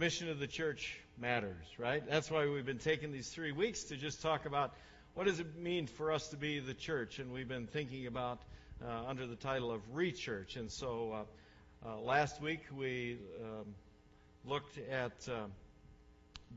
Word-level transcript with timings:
mission 0.00 0.30
of 0.30 0.38
the 0.38 0.46
church 0.46 0.98
matters, 1.18 1.66
right? 1.76 2.02
That's 2.08 2.30
why 2.30 2.48
we've 2.48 2.64
been 2.64 2.78
taking 2.78 3.12
these 3.12 3.28
three 3.28 3.52
weeks 3.52 3.84
to 3.84 3.98
just 3.98 4.22
talk 4.22 4.46
about 4.46 4.72
what 5.12 5.26
does 5.26 5.40
it 5.40 5.58
mean 5.58 5.86
for 5.86 6.10
us 6.10 6.28
to 6.28 6.38
be 6.38 6.58
the 6.58 6.72
church, 6.72 7.18
and 7.18 7.30
we've 7.34 7.46
been 7.46 7.66
thinking 7.66 8.06
about 8.06 8.38
uh, 8.82 9.02
under 9.06 9.26
the 9.26 9.36
title 9.36 9.70
of 9.70 9.82
Rechurch. 9.94 10.56
And 10.56 10.72
so 10.72 11.26
uh, 11.84 11.86
uh, 11.86 12.00
last 12.00 12.40
week 12.40 12.60
we 12.74 13.18
um, 13.42 13.74
looked 14.46 14.78
at 14.90 15.12
uh, 15.28 15.40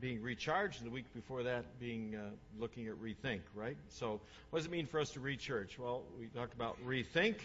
being 0.00 0.22
recharged, 0.22 0.80
and 0.80 0.90
the 0.90 0.94
week 0.94 1.12
before 1.12 1.42
that 1.42 1.78
being 1.78 2.16
uh, 2.16 2.30
looking 2.58 2.88
at 2.88 2.94
rethink, 2.94 3.40
right? 3.54 3.76
So 3.90 4.22
what 4.48 4.60
does 4.60 4.64
it 4.64 4.72
mean 4.72 4.86
for 4.86 5.00
us 5.00 5.10
to 5.10 5.20
rechurch? 5.20 5.78
Well, 5.78 6.00
we 6.18 6.28
talked 6.28 6.54
about 6.54 6.78
rethink. 6.86 7.36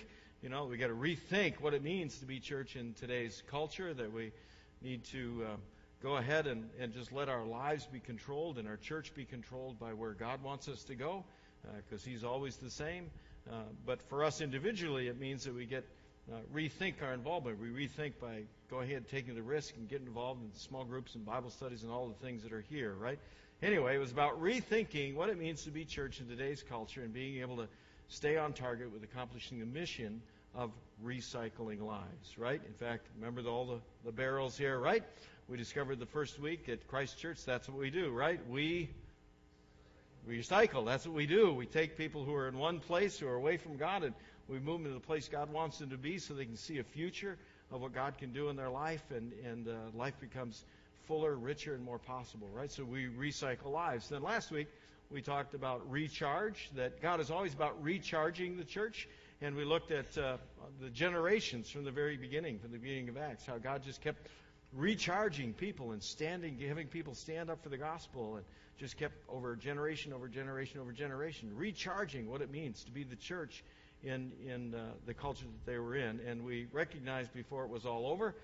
You 0.42 0.48
know, 0.48 0.64
we 0.64 0.78
got 0.78 0.88
to 0.88 0.94
rethink 0.94 1.60
what 1.60 1.74
it 1.74 1.84
means 1.84 2.20
to 2.20 2.26
be 2.26 2.40
church 2.40 2.78
in 2.78 2.94
today's 2.94 3.44
culture. 3.52 3.94
That 3.94 4.14
we 4.14 4.32
need 4.82 5.04
to 5.12 5.44
uh, 5.46 5.56
go 6.02 6.18
ahead 6.18 6.48
and, 6.48 6.70
and 6.80 6.94
just 6.94 7.12
let 7.12 7.30
our 7.30 7.46
lives 7.46 7.86
be 7.86 8.00
controlled 8.00 8.58
and 8.58 8.68
our 8.68 8.78
church 8.78 9.14
be 9.14 9.26
controlled 9.26 9.80
by 9.80 9.94
where 9.94 10.14
God 10.14 10.42
wants 10.42 10.68
us 10.68 10.84
to 10.86 10.96
go, 10.96 11.24
because 11.86 12.06
uh, 12.06 12.10
He's 12.10 12.24
always 12.24 12.56
the 12.58 12.70
same. 12.70 13.10
Uh, 13.50 13.56
but 13.86 14.02
for 14.04 14.24
us 14.24 14.42
individually, 14.42 15.08
it 15.08 15.20
means 15.20 15.44
that 15.44 15.56
we 15.56 15.66
get 15.66 15.86
uh, 16.32 16.38
rethink 16.54 17.02
our 17.02 17.14
involvement. 17.14 17.60
We 17.60 17.70
rethink 17.70 18.14
by 18.22 18.44
go 18.70 18.82
ahead 18.82 19.08
taking 19.10 19.36
the 19.36 19.42
risk 19.42 19.76
and 19.78 19.90
getting 19.90 20.08
involved 20.08 20.44
in 20.44 20.52
small 20.54 20.84
groups 20.84 21.16
and 21.16 21.26
Bible 21.26 21.50
studies 21.50 21.84
and 21.84 21.92
all 21.92 22.08
the 22.08 22.26
things 22.26 22.44
that 22.44 22.54
are 22.54 22.64
here, 22.70 22.94
right? 22.94 23.18
Anyway, 23.62 23.96
it 23.96 24.00
was 24.00 24.12
about 24.12 24.42
rethinking 24.42 25.16
what 25.16 25.30
it 25.30 25.38
means 25.38 25.64
to 25.64 25.72
be 25.72 25.84
church 25.84 26.22
in 26.22 26.28
today's 26.28 26.64
culture 26.64 27.02
and 27.02 27.14
being 27.14 27.42
able 27.42 27.58
to 27.58 27.68
stay 28.08 28.38
on 28.38 28.54
target 28.54 28.92
with 28.94 29.04
accomplishing 29.04 29.60
the 29.60 29.66
mission 29.66 30.22
of 30.56 30.72
recycling 31.04 31.82
lives, 31.82 32.38
right? 32.38 32.62
In 32.66 32.74
fact, 32.74 33.08
remember 33.20 33.42
all 33.50 33.66
the, 33.66 33.80
the 34.06 34.12
barrels 34.12 34.58
here, 34.58 34.80
right? 34.80 35.04
We 35.50 35.58
discovered 35.58 35.98
the 35.98 36.06
first 36.06 36.40
week 36.40 36.70
at 36.70 36.88
Christ 36.88 37.18
Church 37.18 37.44
that's 37.44 37.68
what 37.68 37.80
we 37.80 37.90
do, 37.90 38.12
right? 38.12 38.40
We 38.48 38.88
recycle. 40.30 40.86
That's 40.86 41.08
what 41.08 41.16
we 41.16 41.26
do. 41.26 41.52
We 41.52 41.66
take 41.66 41.98
people 41.98 42.24
who 42.24 42.36
are 42.36 42.48
in 42.48 42.56
one 42.56 42.80
place, 42.80 43.18
who 43.18 43.28
are 43.28 43.34
away 43.34 43.58
from 43.58 43.76
God, 43.76 44.04
and 44.04 44.14
we 44.48 44.60
move 44.60 44.84
them 44.84 44.92
to 44.92 44.94
the 44.94 45.00
place 45.00 45.28
God 45.28 45.52
wants 45.52 45.80
them 45.80 45.90
to 45.90 45.98
be 45.98 46.20
so 46.20 46.36
they 46.36 46.46
can 46.46 46.56
see 46.56 46.78
a 46.78 46.84
future 46.84 47.36
of 47.72 47.82
what 47.82 47.96
God 47.96 48.20
can 48.20 48.32
do 48.32 48.50
in 48.50 48.56
their 48.56 48.70
life, 48.70 49.02
and, 49.10 49.34
and 49.44 49.68
uh, 49.68 49.72
life 49.96 50.14
becomes 50.22 50.66
fuller, 51.08 51.34
richer, 51.34 51.74
and 51.74 51.84
more 51.84 51.98
possible, 51.98 52.48
right? 52.54 52.72
So 52.72 52.84
we 52.84 53.08
recycle 53.08 53.72
lives. 53.72 54.08
Then 54.10 54.22
last 54.22 54.52
week, 54.52 54.68
we 55.10 55.24
talked 55.24 55.56
about 55.56 55.82
recharge, 55.90 56.70
that 56.76 57.02
God 57.02 57.20
is 57.20 57.32
always 57.32 57.56
about 57.56 57.82
recharging 57.84 58.56
the 58.56 58.66
church 58.66 59.08
and 59.42 59.56
we 59.56 59.64
looked 59.64 59.92
at 59.92 60.18
uh, 60.18 60.38
the 60.82 60.90
generations 60.90 61.70
from 61.70 61.86
the 61.86 61.92
very 61.92 62.18
beginning, 62.18 62.60
from 62.60 62.72
the 62.72 62.78
beginning 62.78 63.08
of 63.08 63.18
Acts, 63.18 63.46
how 63.46 63.58
God 63.58 63.84
just 63.84 64.02
kept 64.02 64.28
recharging 64.74 65.54
people 65.54 65.92
and 65.92 66.02
standing, 66.02 66.60
having 66.68 66.88
people 66.88 67.16
stand 67.16 67.50
up 67.50 67.64
for 67.64 67.70
the 67.70 67.78
gospel, 67.78 68.36
and 68.36 68.46
just 68.78 68.98
kept 68.98 69.16
over 69.28 69.56
generation 69.56 70.14
over 70.14 70.28
generation 70.28 70.80
over 70.80 70.92
generation, 70.92 71.52
recharging 71.56 72.30
what 72.30 72.42
it 72.42 72.52
means 72.52 72.84
to 72.84 72.92
be 72.92 73.04
the 73.04 73.16
church 73.16 73.64
in 74.04 74.32
in 74.48 74.74
uh, 74.74 74.92
the 75.06 75.14
culture 75.14 75.46
that 75.46 75.72
they 75.72 75.78
were 75.78 75.96
in. 75.96 76.20
And 76.26 76.44
we 76.44 76.68
recognized 76.72 77.34
before 77.34 77.66
it 77.66 77.70
was 77.70 77.86
all 77.86 78.08
over 78.08 78.36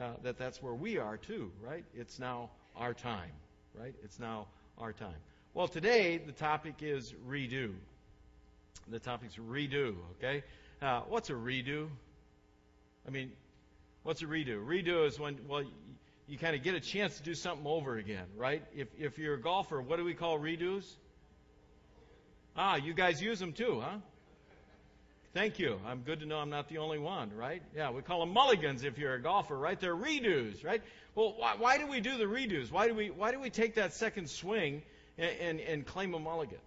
uh, 0.00 0.14
that 0.22 0.38
that's 0.38 0.62
where 0.62 0.74
we 0.74 0.98
are 0.98 1.16
too, 1.16 1.52
right? 1.62 1.84
It's 1.94 2.18
now 2.18 2.50
our 2.76 2.94
time, 2.94 3.30
right? 3.78 3.94
It's 4.02 4.18
now 4.18 4.48
our 4.78 4.92
time. 4.92 5.14
Well, 5.52 5.68
today 5.68 6.18
the 6.18 6.32
topic 6.32 6.76
is 6.80 7.14
redo. 7.28 7.72
The 8.88 8.98
topic's 8.98 9.36
redo, 9.36 9.94
okay? 10.18 10.42
Uh, 10.82 11.02
what's 11.08 11.30
a 11.30 11.34
redo? 11.34 11.88
I 13.06 13.10
mean, 13.10 13.32
what's 14.04 14.22
a 14.22 14.26
redo? 14.26 14.64
Redo 14.64 15.06
is 15.08 15.18
when, 15.18 15.38
well, 15.48 15.64
you, 16.28 16.38
kind 16.38 16.54
of 16.54 16.62
get 16.62 16.74
a 16.74 16.80
chance 16.80 17.16
to 17.16 17.22
do 17.22 17.34
something 17.34 17.66
over 17.66 17.96
again, 17.96 18.26
right? 18.36 18.62
If, 18.76 18.88
if 18.98 19.18
you're 19.18 19.34
a 19.34 19.40
golfer, 19.40 19.80
what 19.82 19.96
do 19.96 20.04
we 20.04 20.14
call 20.14 20.38
redos? 20.38 20.84
Ah, 22.56 22.76
you 22.76 22.94
guys 22.94 23.20
use 23.20 23.40
them 23.40 23.52
too, 23.52 23.80
huh? 23.84 23.96
Thank 25.32 25.58
you. 25.58 25.80
I'm 25.84 26.02
good 26.02 26.20
to 26.20 26.26
know 26.26 26.38
I'm 26.38 26.50
not 26.50 26.68
the 26.68 26.78
only 26.78 26.98
one, 26.98 27.34
right? 27.34 27.60
Yeah, 27.74 27.90
we 27.90 28.02
call 28.02 28.20
them 28.20 28.32
mulligans 28.32 28.84
if 28.84 28.98
you're 28.98 29.14
a 29.14 29.20
golfer, 29.20 29.58
right? 29.58 29.80
They're 29.80 29.96
redos, 29.96 30.64
right? 30.64 30.80
Well, 31.16 31.34
why, 31.36 31.56
why 31.58 31.78
do 31.78 31.88
we 31.88 32.00
do 32.00 32.16
the 32.16 32.24
redos? 32.24 32.70
Why 32.70 32.86
do 32.86 32.94
we 32.94 33.10
why 33.10 33.32
do 33.32 33.40
we 33.40 33.50
take 33.50 33.74
that 33.74 33.94
second 33.94 34.30
swing 34.30 34.82
and, 35.18 35.36
and, 35.40 35.60
and 35.60 35.86
claim 35.86 36.14
a 36.14 36.20
mulligan? 36.20 36.58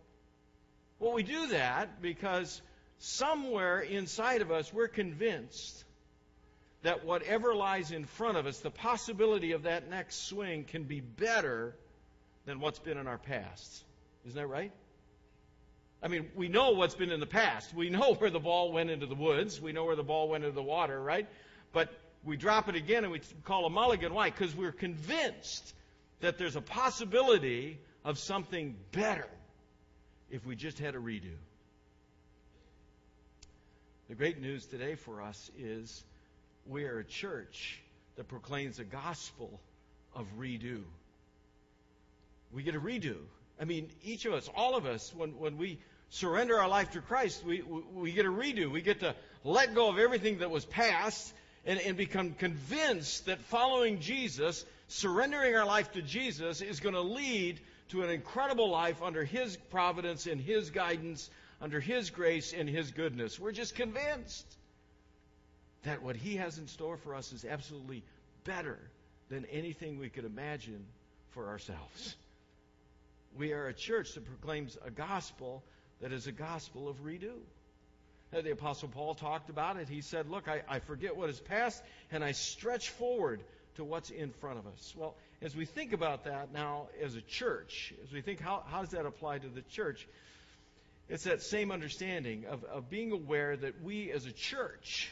Well, 0.99 1.13
we 1.13 1.23
do 1.23 1.47
that 1.47 2.01
because 2.01 2.61
somewhere 2.97 3.79
inside 3.79 4.41
of 4.41 4.51
us 4.51 4.73
we're 4.73 4.89
convinced 4.89 5.85
that 6.87 7.03
whatever 7.03 7.53
lies 7.53 7.91
in 7.91 8.05
front 8.05 8.37
of 8.37 8.45
us, 8.45 8.59
the 8.59 8.71
possibility 8.71 9.51
of 9.51 9.63
that 9.63 9.89
next 9.89 10.27
swing 10.29 10.63
can 10.63 10.83
be 10.83 11.01
better 11.01 11.75
than 12.45 12.61
what's 12.61 12.79
been 12.79 12.97
in 12.97 13.07
our 13.07 13.17
past. 13.17 13.83
Isn't 14.25 14.37
that 14.37 14.47
right? 14.47 14.71
I 16.01 16.07
mean, 16.07 16.29
we 16.33 16.47
know 16.47 16.71
what's 16.71 16.95
been 16.95 17.11
in 17.11 17.19
the 17.19 17.25
past. 17.25 17.73
We 17.73 17.89
know 17.89 18.13
where 18.13 18.29
the 18.29 18.39
ball 18.39 18.71
went 18.71 18.89
into 18.89 19.05
the 19.05 19.15
woods. 19.15 19.59
We 19.59 19.73
know 19.73 19.83
where 19.83 19.97
the 19.97 20.03
ball 20.03 20.29
went 20.29 20.45
into 20.45 20.55
the 20.55 20.63
water, 20.63 20.97
right? 20.97 21.27
But 21.73 21.89
we 22.23 22.37
drop 22.37 22.69
it 22.69 22.75
again 22.75 23.03
and 23.03 23.11
we 23.11 23.19
call 23.43 23.65
a 23.65 23.69
mulligan. 23.69 24.13
Why? 24.13 24.29
Because 24.29 24.55
we're 24.55 24.71
convinced 24.71 25.73
that 26.21 26.37
there's 26.37 26.55
a 26.55 26.61
possibility 26.61 27.79
of 28.05 28.17
something 28.17 28.77
better 28.93 29.27
if 30.31 30.45
we 30.45 30.55
just 30.55 30.79
had 30.79 30.95
a 30.95 30.99
redo. 30.99 31.35
The 34.07 34.15
great 34.15 34.39
news 34.39 34.65
today 34.67 34.95
for 34.95 35.21
us 35.21 35.51
is 35.59 36.05
we 36.69 36.85
are 36.85 36.99
a 36.99 37.03
church 37.03 37.81
that 38.15 38.27
proclaims 38.27 38.79
a 38.79 38.83
gospel 38.83 39.59
of 40.15 40.25
redo. 40.39 40.81
We 42.51 42.63
get 42.63 42.75
a 42.75 42.79
redo. 42.79 43.15
I 43.59 43.65
mean, 43.65 43.89
each 44.03 44.25
of 44.25 44.33
us, 44.33 44.49
all 44.55 44.75
of 44.75 44.85
us, 44.85 45.13
when, 45.15 45.37
when 45.37 45.57
we 45.57 45.79
surrender 46.09 46.59
our 46.59 46.67
life 46.67 46.91
to 46.91 47.01
Christ, 47.01 47.43
we, 47.45 47.61
we, 47.61 47.81
we 47.93 48.11
get 48.11 48.25
a 48.25 48.31
redo. 48.31 48.71
We 48.71 48.81
get 48.81 49.01
to 49.01 49.15
let 49.43 49.75
go 49.75 49.89
of 49.89 49.97
everything 49.97 50.39
that 50.39 50.51
was 50.51 50.65
past 50.65 51.33
and, 51.65 51.79
and 51.79 51.97
become 51.97 52.33
convinced 52.33 53.25
that 53.25 53.39
following 53.41 53.99
Jesus, 53.99 54.65
surrendering 54.87 55.55
our 55.55 55.65
life 55.65 55.91
to 55.93 56.01
Jesus, 56.01 56.61
is 56.61 56.79
going 56.79 56.95
to 56.95 57.01
lead 57.01 57.59
to 57.89 58.03
an 58.03 58.09
incredible 58.09 58.69
life 58.69 59.01
under 59.01 59.23
His 59.23 59.57
providence 59.69 60.27
and 60.27 60.41
His 60.41 60.69
guidance, 60.69 61.29
under 61.61 61.79
His 61.79 62.09
grace 62.09 62.53
and 62.53 62.69
His 62.69 62.91
goodness. 62.91 63.39
We're 63.39 63.51
just 63.51 63.75
convinced 63.75 64.45
that 65.87 66.03
what 66.03 66.17
He 66.17 66.35
has 66.35 66.57
in 66.57 66.67
store 66.67 66.97
for 66.97 67.15
us 67.15 67.31
is 67.31 67.45
absolutely 67.45 68.03
better 68.43 68.77
than 69.29 69.45
anything 69.45 69.99
we 69.99 70.09
could 70.09 70.25
imagine 70.25 70.85
for 71.31 71.47
ourselves. 71.47 72.15
We 73.37 73.53
are 73.53 73.67
a 73.67 73.73
church 73.73 74.13
that 74.13 74.25
proclaims 74.25 74.77
a 74.85 74.91
gospel 74.91 75.63
that 76.01 76.11
is 76.11 76.27
a 76.27 76.31
gospel 76.33 76.89
of 76.89 77.03
redo. 77.05 77.33
The 78.31 78.51
Apostle 78.51 78.89
Paul 78.89 79.15
talked 79.15 79.49
about 79.49 79.77
it. 79.77 79.87
He 79.87 80.01
said, 80.01 80.29
Look, 80.29 80.49
I, 80.49 80.61
I 80.67 80.79
forget 80.79 81.15
what 81.15 81.29
is 81.29 81.39
past 81.39 81.81
and 82.11 82.21
I 82.23 82.33
stretch 82.33 82.89
forward 82.89 83.41
to 83.75 83.85
what's 83.85 84.09
in 84.09 84.31
front 84.31 84.59
of 84.59 84.67
us. 84.67 84.93
Well, 84.97 85.15
as 85.41 85.55
we 85.55 85.63
think 85.63 85.93
about 85.93 86.25
that 86.25 86.51
now 86.51 86.87
as 87.01 87.15
a 87.15 87.21
church, 87.21 87.93
as 88.03 88.11
we 88.11 88.21
think 88.21 88.41
how, 88.41 88.63
how 88.67 88.81
does 88.81 88.89
that 88.89 89.05
apply 89.05 89.37
to 89.37 89.47
the 89.47 89.61
church, 89.61 90.05
it's 91.07 91.23
that 91.23 91.41
same 91.41 91.71
understanding 91.71 92.45
of, 92.49 92.65
of 92.65 92.89
being 92.89 93.13
aware 93.13 93.55
that 93.55 93.81
we 93.81 94.11
as 94.11 94.25
a 94.25 94.33
church 94.33 95.09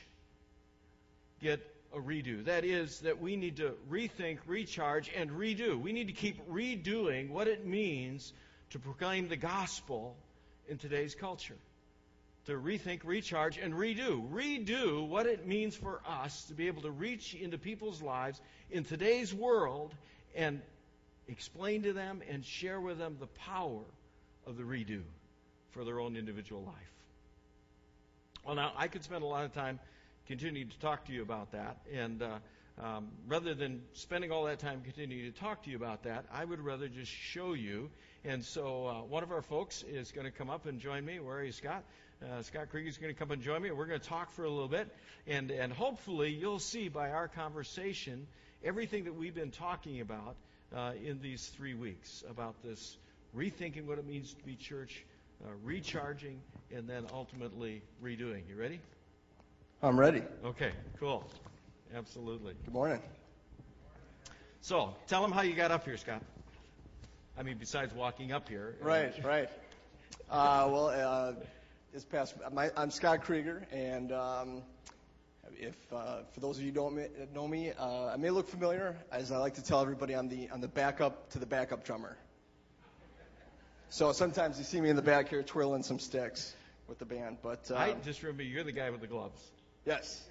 get 1.46 1.60
a 1.94 2.00
redo. 2.00 2.44
That 2.46 2.66
is, 2.66 3.02
that 3.02 3.22
we 3.22 3.36
need 3.36 3.58
to 3.58 3.74
rethink, 3.90 4.40
recharge, 4.48 5.12
and 5.16 5.30
redo. 5.30 5.80
We 5.80 5.94
need 5.94 6.08
to 6.08 6.14
keep 6.14 6.50
redoing 6.50 7.30
what 7.30 7.48
it 7.48 7.66
means 7.66 8.34
to 8.72 8.80
proclaim 8.80 9.28
the 9.28 9.38
gospel 9.38 10.16
in 10.68 10.80
today's 10.80 11.14
culture. 11.14 11.58
To 12.48 12.54
rethink, 12.54 13.02
recharge, 13.04 13.58
and 13.60 13.76
redo. 13.76 14.28
Redo 14.32 15.08
what 15.08 15.28
it 15.28 15.46
means 15.46 15.76
for 15.76 16.02
us 16.08 16.46
to 16.46 16.56
be 16.56 16.66
able 16.66 16.82
to 16.82 16.92
reach 16.92 17.36
into 17.36 17.60
people's 17.60 18.02
lives 18.02 18.42
in 18.72 18.84
today's 18.84 19.32
world 19.32 19.94
and 20.36 20.62
explain 21.28 21.84
to 21.84 21.94
them 21.94 22.22
and 22.30 22.44
share 22.44 22.82
with 22.82 22.98
them 22.98 23.18
the 23.20 23.28
power 23.28 23.82
of 24.48 24.58
the 24.58 24.64
redo 24.64 25.02
for 25.72 25.84
their 25.84 26.00
own 26.00 26.18
individual 26.18 26.64
life. 26.64 26.76
Well, 28.46 28.56
now, 28.56 28.74
I 28.76 28.88
could 28.88 29.04
spend 29.04 29.24
a 29.24 29.28
lot 29.28 29.46
of 29.46 29.54
time 29.54 29.80
continuing 30.28 30.70
to 30.70 30.80
talk 30.80 31.06
to 31.06 31.14
you 31.14 31.22
about 31.22 31.52
that. 31.52 31.78
And 31.94 32.22
uh, 32.22 32.38
um, 32.82 33.08
rather 33.28 33.54
than 33.54 33.82
spending 33.94 34.32
all 34.32 34.46
that 34.46 34.60
time 34.60 34.82
continuing 34.84 35.32
to 35.32 35.40
talk 35.40 35.64
to 35.64 35.70
you 35.70 35.78
about 35.78 36.04
that, 36.04 36.26
I 36.34 36.44
would 36.44 36.60
rather 36.60 36.88
just 36.88 37.12
show 37.12 37.54
you. 37.54 37.90
And 38.24 38.44
so 38.44 38.88
uh, 38.88 38.94
one 39.04 39.24
of 39.24 39.32
our 39.32 39.42
folks 39.42 39.84
is 39.84 40.12
going 40.12 40.26
to 40.26 40.32
come 40.32 40.50
up 40.50 40.66
and 40.66 40.80
join 40.80 41.06
me. 41.06 41.20
Where 41.20 41.44
you, 41.44 41.52
Scott? 41.52 41.84
Uh, 42.24 42.42
Scott 42.42 42.70
Krieger 42.70 42.90
is 42.90 42.98
going 42.98 43.14
to 43.14 43.20
come 43.20 43.32
and 43.32 43.42
join 43.42 43.62
me. 43.62 43.70
And 43.70 43.78
we're 43.78 43.86
going 43.86 44.00
to 44.00 44.08
talk 44.08 44.32
for 44.32 44.44
a 44.44 44.50
little 44.50 44.68
bit. 44.68 44.94
And, 45.28 45.52
and 45.52 45.72
hopefully 45.72 46.32
you'll 46.32 46.60
see 46.60 46.90
by 46.90 47.12
our 47.12 47.28
conversation 47.28 48.28
everything 48.64 49.04
that 49.06 49.16
we've 49.16 49.36
been 49.36 49.52
talking 49.52 50.02
about 50.02 50.36
uh, 50.76 50.94
in 51.04 51.22
these 51.22 51.48
three 51.58 51.76
weeks 51.76 52.24
about 52.30 52.56
this 52.64 52.98
rethinking 53.36 53.86
what 53.86 54.00
it 54.00 54.08
means 54.08 54.34
to 54.34 54.44
be 54.44 54.56
church, 54.56 55.06
uh, 55.44 55.50
recharging, 55.64 56.42
and 56.76 56.90
then 56.90 57.06
ultimately 57.14 57.82
redoing. 58.04 58.42
You 58.50 58.56
ready? 58.58 58.80
I'm 59.86 60.00
ready. 60.00 60.24
Okay, 60.44 60.72
cool. 61.00 61.24
Absolutely. 61.96 62.56
Good 62.66 62.74
morning. 62.74 63.00
So, 64.62 64.96
tell 65.06 65.22
them 65.22 65.32
how 65.32 65.44
you 65.44 65.54
got 65.54 65.70
up 65.70 65.86
here, 65.86 65.96
Scott. 65.96 66.24
I 67.38 67.44
mean, 67.44 67.58
besides 67.60 67.94
walking 67.94 68.32
up 68.32 68.50
here. 68.50 68.78
Right, 68.82 69.14
right. 69.24 69.48
Uh, 70.28 70.70
well, 70.72 70.88
uh, 70.88 71.34
this 71.94 72.04
past, 72.04 72.34
my, 72.52 72.72
I'm 72.76 72.90
Scott 72.90 73.22
Krieger, 73.22 73.62
and 73.72 74.12
um, 74.12 74.64
if 75.56 75.76
uh, 75.94 76.22
for 76.34 76.40
those 76.40 76.58
of 76.58 76.64
you 76.64 76.72
who 76.72 76.76
don't 76.76 77.36
know 77.36 77.48
me, 77.48 77.72
uh, 77.78 78.08
I 78.08 78.18
may 78.18 78.32
look 78.32 78.48
familiar, 78.48 78.98
as 79.12 79.32
I 79.32 79.38
like 79.38 79.54
to 79.54 79.64
tell 79.64 79.82
everybody, 79.82 80.16
I'm 80.16 80.30
the 80.30 80.50
I'm 80.52 80.62
the 80.62 80.68
backup 80.68 81.30
to 81.34 81.38
the 81.38 81.46
backup 81.46 81.86
drummer. 81.86 82.18
So 83.90 84.14
sometimes 84.14 84.58
you 84.58 84.64
see 84.64 84.82
me 84.82 84.90
in 84.90 84.96
the 84.96 85.04
back 85.04 85.30
here 85.30 85.44
twirling 85.44 85.84
some 85.84 86.00
sticks 86.00 86.56
with 86.88 86.98
the 86.98 87.06
band, 87.06 87.38
but 87.44 87.70
uh, 87.70 87.76
I 87.76 87.94
just 88.04 88.24
remember 88.24 88.42
you're 88.42 88.64
the 88.64 88.72
guy 88.72 88.90
with 88.90 89.02
the 89.02 89.08
gloves. 89.08 89.40
Yes, 89.86 90.22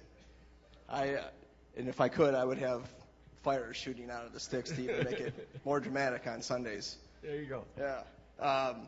I 0.89 1.15
uh, 1.15 1.23
and 1.77 1.87
if 1.87 2.01
I 2.01 2.09
could, 2.09 2.33
I 2.33 2.43
would 2.43 2.59
have 2.59 2.81
fire 3.43 3.73
shooting 3.73 4.09
out 4.09 4.25
of 4.25 4.33
the 4.33 4.39
sticks 4.39 4.71
to 4.71 4.81
even 4.81 5.03
make 5.03 5.19
it 5.19 5.49
more 5.65 5.79
dramatic 5.79 6.25
on 6.27 6.41
Sundays. 6.41 6.95
There 7.21 7.35
you 7.35 7.45
go. 7.45 7.63
Yeah. 7.77 8.01
Um, 8.39 8.87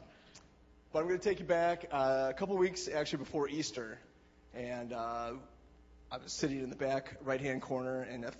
but 0.92 1.00
I'm 1.00 1.08
going 1.08 1.20
to 1.20 1.30
take 1.30 1.40
you 1.40 1.46
back 1.46 1.86
uh, 1.92 2.28
a 2.30 2.34
couple 2.34 2.58
weeks 2.58 2.88
actually 2.88 3.20
before 3.20 3.50
Easter, 3.50 4.00
and 4.56 4.94
uh, 4.94 5.34
I 6.12 6.18
was 6.18 6.34
sitting 6.34 6.60
in 6.60 6.70
the 6.70 6.76
back 6.76 7.18
right-hand 7.22 7.62
corner, 7.62 8.02
and 8.02 8.24
if 8.24 8.36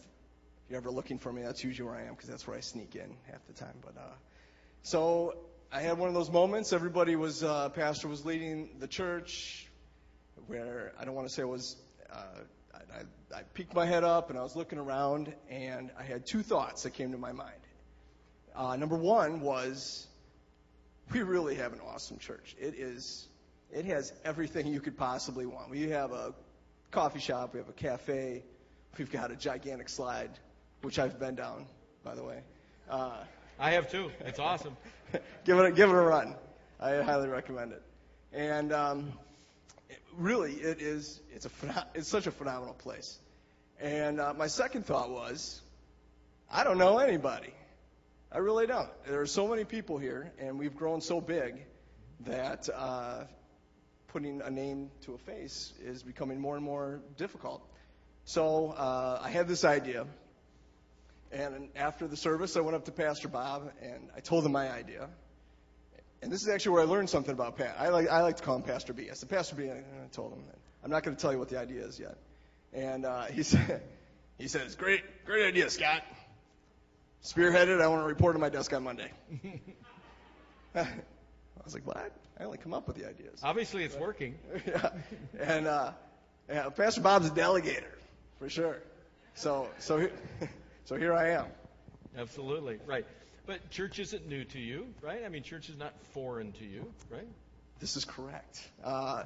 you're 0.70 0.78
ever 0.78 0.90
looking 0.90 1.20
for 1.20 1.32
me, 1.32 1.44
that's 1.44 1.64
usually 1.64 1.88
where 1.88 1.98
I 1.98 2.04
am 2.04 2.14
because 2.16 2.30
that's 2.30 2.48
where 2.48 2.58
I 2.58 2.62
sneak 2.62 2.96
in 2.96 3.16
half 3.30 3.46
the 3.48 3.54
time. 3.54 3.76
But 3.82 3.98
uh, 3.98 4.14
so 4.84 5.36
I 5.72 5.82
had 5.82 5.98
one 5.98 6.08
of 6.08 6.16
those 6.16 6.32
moments. 6.32 6.74
Everybody 6.74 7.16
was 7.16 7.44
uh, 7.44 7.70
pastor 7.70 8.08
was 8.08 8.26
leading 8.26 8.70
the 8.80 8.88
church, 8.88 9.68
where 10.48 10.94
I 11.00 11.06
don't 11.06 11.14
want 11.14 11.28
to 11.28 11.34
say 11.34 11.42
it 11.42 11.48
was. 11.48 11.76
Uh, 12.12 12.24
I, 12.74 13.38
I, 13.38 13.42
peeked 13.54 13.74
my 13.74 13.86
head 13.86 14.04
up 14.04 14.30
and 14.30 14.40
I 14.40 14.44
was 14.44 14.56
looking 14.56 14.80
around, 14.80 15.34
and 15.50 15.92
I 15.98 16.04
had 16.04 16.26
two 16.26 16.42
thoughts 16.42 16.84
that 16.84 16.92
came 16.92 17.12
to 17.12 17.18
my 17.18 17.32
mind. 17.32 17.60
Uh, 18.56 18.76
number 18.76 18.96
one 18.96 19.42
was, 19.42 20.08
we 21.12 21.22
really 21.22 21.56
have 21.56 21.74
an 21.74 21.80
awesome 21.86 22.18
church. 22.18 22.56
It 22.60 22.76
is, 22.76 23.28
it 23.72 23.86
has 23.86 24.14
everything 24.24 24.68
you 24.68 24.80
could 24.80 24.98
possibly 24.98 25.46
want. 25.46 25.70
We 25.70 25.90
have 25.90 26.12
a 26.12 26.34
coffee 26.92 27.20
shop, 27.20 27.54
we 27.54 27.60
have 27.60 27.70
a 27.70 27.74
cafe, 27.74 28.44
we've 28.98 29.12
got 29.12 29.32
a 29.32 29.36
gigantic 29.36 29.90
slide, 29.90 30.32
which 30.82 30.98
I've 31.00 31.20
been 31.20 31.36
down, 31.36 31.66
by 32.04 32.16
the 32.16 32.24
way. 32.24 32.42
Uh, 32.90 33.18
I 33.60 33.72
have 33.72 33.92
too. 33.92 34.12
It's 34.22 34.40
awesome. 34.40 34.78
give 35.46 35.58
it, 35.60 35.66
a, 35.66 35.72
give 35.72 35.90
it 35.90 35.96
a 35.96 36.02
run. 36.02 36.36
I 36.80 37.02
highly 37.02 37.28
recommend 37.28 37.74
it. 37.74 37.82
And 38.34 38.72
um, 38.72 39.14
really, 40.18 40.54
it 40.54 40.82
is, 40.82 41.22
it's 41.34 41.46
a, 41.46 41.88
it's 41.94 42.08
such 42.08 42.28
a 42.28 42.32
phenomenal 42.32 42.74
place. 42.74 43.18
And 43.80 44.20
uh, 44.20 44.34
my 44.34 44.48
second 44.48 44.86
thought 44.86 45.12
was, 45.12 45.62
I 46.52 46.64
don't 46.64 46.78
know 46.78 46.98
anybody. 46.98 47.54
I 48.32 48.40
really 48.40 48.68
don't. 48.68 48.90
There 49.06 49.22
are 49.22 49.28
so 49.28 49.48
many 49.48 49.64
people 49.64 49.98
here, 49.98 50.32
and 50.40 50.60
we've 50.60 50.76
grown 50.76 51.02
so 51.02 51.22
big 51.22 51.64
that 52.26 52.68
uh, 52.74 53.24
putting 54.08 54.42
a 54.42 54.50
name 54.50 54.90
to 55.06 55.14
a 55.14 55.18
face 55.18 55.74
is 55.84 56.04
becoming 56.04 56.40
more 56.40 56.56
and 56.56 56.66
more 56.66 57.00
difficult. 57.18 57.62
So 58.26 58.72
uh, 58.72 59.20
I 59.22 59.30
had 59.30 59.48
this 59.48 59.64
idea, 59.64 60.06
and 61.32 61.70
after 61.76 62.08
the 62.08 62.18
service, 62.18 62.58
I 62.58 62.62
went 62.62 62.76
up 62.76 62.86
to 62.86 62.92
Pastor 62.92 63.28
Bob 63.28 63.72
and 63.82 64.10
I 64.16 64.22
told 64.22 64.46
him 64.46 64.52
my 64.52 64.72
idea. 64.72 65.08
And 66.28 66.34
this 66.34 66.42
is 66.42 66.50
actually 66.50 66.74
where 66.74 66.82
I 66.82 66.86
learned 66.88 67.10
something 67.10 67.32
about 67.32 67.56
Pat. 67.56 67.78
I 67.80 67.88
like 67.88 68.10
I 68.10 68.22
like 68.22 68.36
to 68.36 68.44
call 68.44 68.58
him 68.58 68.62
Pastor 68.62 68.92
B. 68.92 69.10
I 69.10 69.14
said, 69.14 69.30
Pastor 69.30 69.56
B. 69.56 69.72
I 69.72 69.82
told 70.12 70.34
him 70.34 70.44
that. 70.48 70.58
I'm 70.84 70.92
not 70.92 71.04
going 71.04 71.16
to 71.16 71.22
tell 71.22 71.32
you 71.32 71.40
what 71.40 71.48
the 71.48 71.58
idea 71.58 71.86
is 71.86 71.98
yet. 71.98 72.18
And 72.74 73.06
uh, 73.06 73.28
he 73.28 73.44
said, 73.54 73.82
he 74.38 74.50
says, 74.50 74.76
great, 74.76 75.04
great 75.26 75.48
idea, 75.48 75.70
Scott. 75.70 76.04
Spearheaded. 77.24 77.82
I 77.82 77.88
want 77.88 78.02
to 78.02 78.08
report 78.08 78.36
on 78.36 78.42
my 78.42 78.50
desk 78.50 78.74
on 78.74 78.84
Monday. 78.84 79.10
I 80.76 80.86
was 81.64 81.74
like, 81.74 81.88
what? 81.88 82.12
I 82.38 82.44
only 82.44 82.58
come 82.58 82.74
up 82.74 82.88
with 82.88 82.98
the 82.98 83.08
ideas. 83.08 83.40
Obviously, 83.42 83.86
it's 83.86 83.96
working. 83.96 84.38
yeah. 84.68 84.90
And 85.40 85.66
uh, 85.66 85.92
yeah, 86.50 86.68
Pastor 86.72 87.00
Bob's 87.00 87.28
a 87.28 87.32
delegator, 87.32 87.96
for 88.38 88.50
sure. 88.50 88.80
So 89.34 89.70
so 89.80 90.10
so 90.84 90.98
here 90.98 91.14
I 91.14 91.30
am. 91.30 91.46
Absolutely. 92.18 92.80
Right. 92.86 93.06
But 93.48 93.70
church 93.70 93.98
isn't 93.98 94.28
new 94.28 94.44
to 94.44 94.60
you, 94.60 94.88
right? 95.02 95.24
I 95.26 95.30
mean, 95.30 95.42
church 95.42 95.70
is 95.70 95.78
not 95.78 95.94
foreign 96.12 96.52
to 96.52 96.66
you, 96.66 96.86
right? 97.10 97.30
This 97.80 97.96
is 97.96 98.04
correct. 98.04 98.60
Uh, 98.84 99.24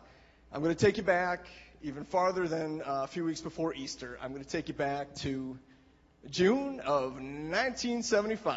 I'm 0.53 0.61
going 0.61 0.75
to 0.75 0.85
take 0.85 0.97
you 0.97 1.03
back 1.03 1.47
even 1.81 2.03
farther 2.03 2.47
than 2.47 2.83
uh, 2.83 3.01
a 3.03 3.07
few 3.07 3.25
weeks 3.25 3.41
before 3.41 3.73
Easter. 3.73 4.19
I'm 4.21 4.31
going 4.31 4.43
to 4.43 4.49
take 4.49 4.67
you 4.67 4.75
back 4.75 5.15
to 5.15 5.57
June 6.29 6.81
of 6.81 7.13
1975. 7.13 8.55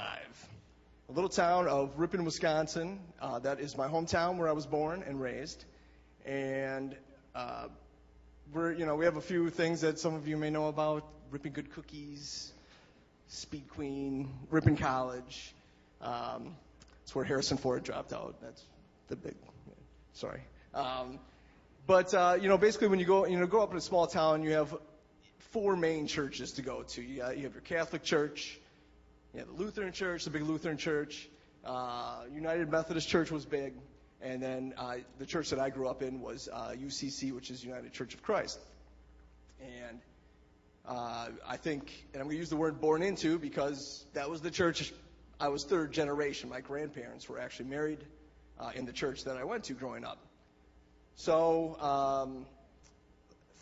A 1.09 1.13
little 1.13 1.31
town 1.31 1.67
of 1.67 1.99
Ripon, 1.99 2.27
Wisconsin. 2.27 3.01
Uh, 3.19 3.39
that 3.39 3.59
is 3.59 3.75
my 3.75 3.89
hometown 3.89 4.37
where 4.37 4.51
I 4.51 4.53
was 4.53 4.67
born 4.67 5.03
and 5.07 5.19
raised. 5.19 5.65
And 6.27 6.95
uh, 7.35 7.69
we're, 8.53 8.73
you 8.73 8.85
know, 8.85 8.97
we 8.97 9.07
have 9.07 9.17
a 9.17 9.23
few 9.23 9.49
things 9.49 9.81
that 9.81 9.99
some 9.99 10.15
of 10.15 10.29
you 10.29 10.37
may 10.37 10.51
know 10.51 10.69
about. 10.69 11.09
Rippin' 11.31 11.53
Good 11.53 11.73
Cookies, 11.73 12.53
Speed 13.35 13.69
Queen, 13.69 14.33
Ripon 14.49 14.77
College. 14.77 15.53
Um, 16.01 16.55
it's 17.03 17.15
where 17.15 17.25
Harrison 17.25 17.57
Ford 17.57 17.83
dropped 17.83 18.13
out. 18.13 18.37
That's 18.41 18.63
the 19.09 19.17
big. 19.17 19.35
Sorry. 20.13 20.41
Um, 20.73 21.19
but 21.87 22.15
uh, 22.15 22.39
you 22.41 22.49
know, 22.49 22.59
basically, 22.59 22.89
when 22.89 23.01
you 23.01 23.07
go, 23.07 23.27
you 23.27 23.39
know, 23.39 23.47
go 23.47 23.61
up 23.61 23.73
in 23.73 23.77
a 23.77 23.81
small 23.81 24.07
town, 24.07 24.45
you 24.45 24.53
have 24.53 24.75
four 25.51 25.77
main 25.77 26.07
churches 26.07 26.53
to 26.53 26.63
go 26.63 26.83
to. 26.83 27.03
You, 27.03 27.19
got, 27.19 27.37
you 27.37 27.43
have 27.45 27.53
your 27.55 27.63
Catholic 27.63 28.05
Church, 28.05 28.59
you 29.33 29.41
have 29.41 29.49
the 29.49 29.55
Lutheran 29.55 29.93
Church, 29.93 30.25
the 30.25 30.31
big 30.31 30.43
Lutheran 30.43 30.77
Church. 30.77 31.29
Uh, 31.65 32.21
United 32.33 32.71
Methodist 32.71 33.09
Church 33.09 33.33
was 33.33 33.45
big, 33.45 33.75
and 34.23 34.41
then 34.41 34.75
uh, 34.79 34.97
the 35.19 35.27
church 35.27 35.51
that 35.51 35.59
I 35.59 35.71
grew 35.71 35.89
up 35.89 36.03
in 36.03 36.21
was 36.21 36.49
uh, 36.53 36.73
UCC, 36.77 37.33
which 37.33 37.51
is 37.51 37.65
United 37.65 37.93
Church 37.93 38.15
of 38.15 38.23
Christ. 38.23 38.61
And 39.61 39.99
uh, 40.87 41.29
I 41.47 41.57
think, 41.57 41.91
and 42.13 42.21
I'm 42.21 42.27
going 42.27 42.37
to 42.37 42.41
use 42.41 42.51
the 42.51 42.57
word 42.57 42.81
born 42.81 43.03
into 43.03 43.39
because 43.39 44.05
that 44.13 44.29
was 44.29 44.41
the 44.41 44.51
church 44.51 44.93
I 45.41 45.49
was 45.49 45.65
third 45.65 45.93
generation. 45.93 46.49
My 46.49 46.61
grandparents 46.61 47.29
were 47.29 47.39
actually 47.39 47.71
married 47.71 48.05
uh, 48.59 48.71
in 48.75 48.85
the 48.85 48.93
church 48.93 49.25
that 49.25 49.37
I 49.37 49.45
went 49.45 49.65
to 49.65 49.73
growing 49.75 50.05
up. 50.05 50.19
So 51.17 51.77
um, 51.81 52.47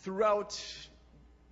throughout 0.01 0.61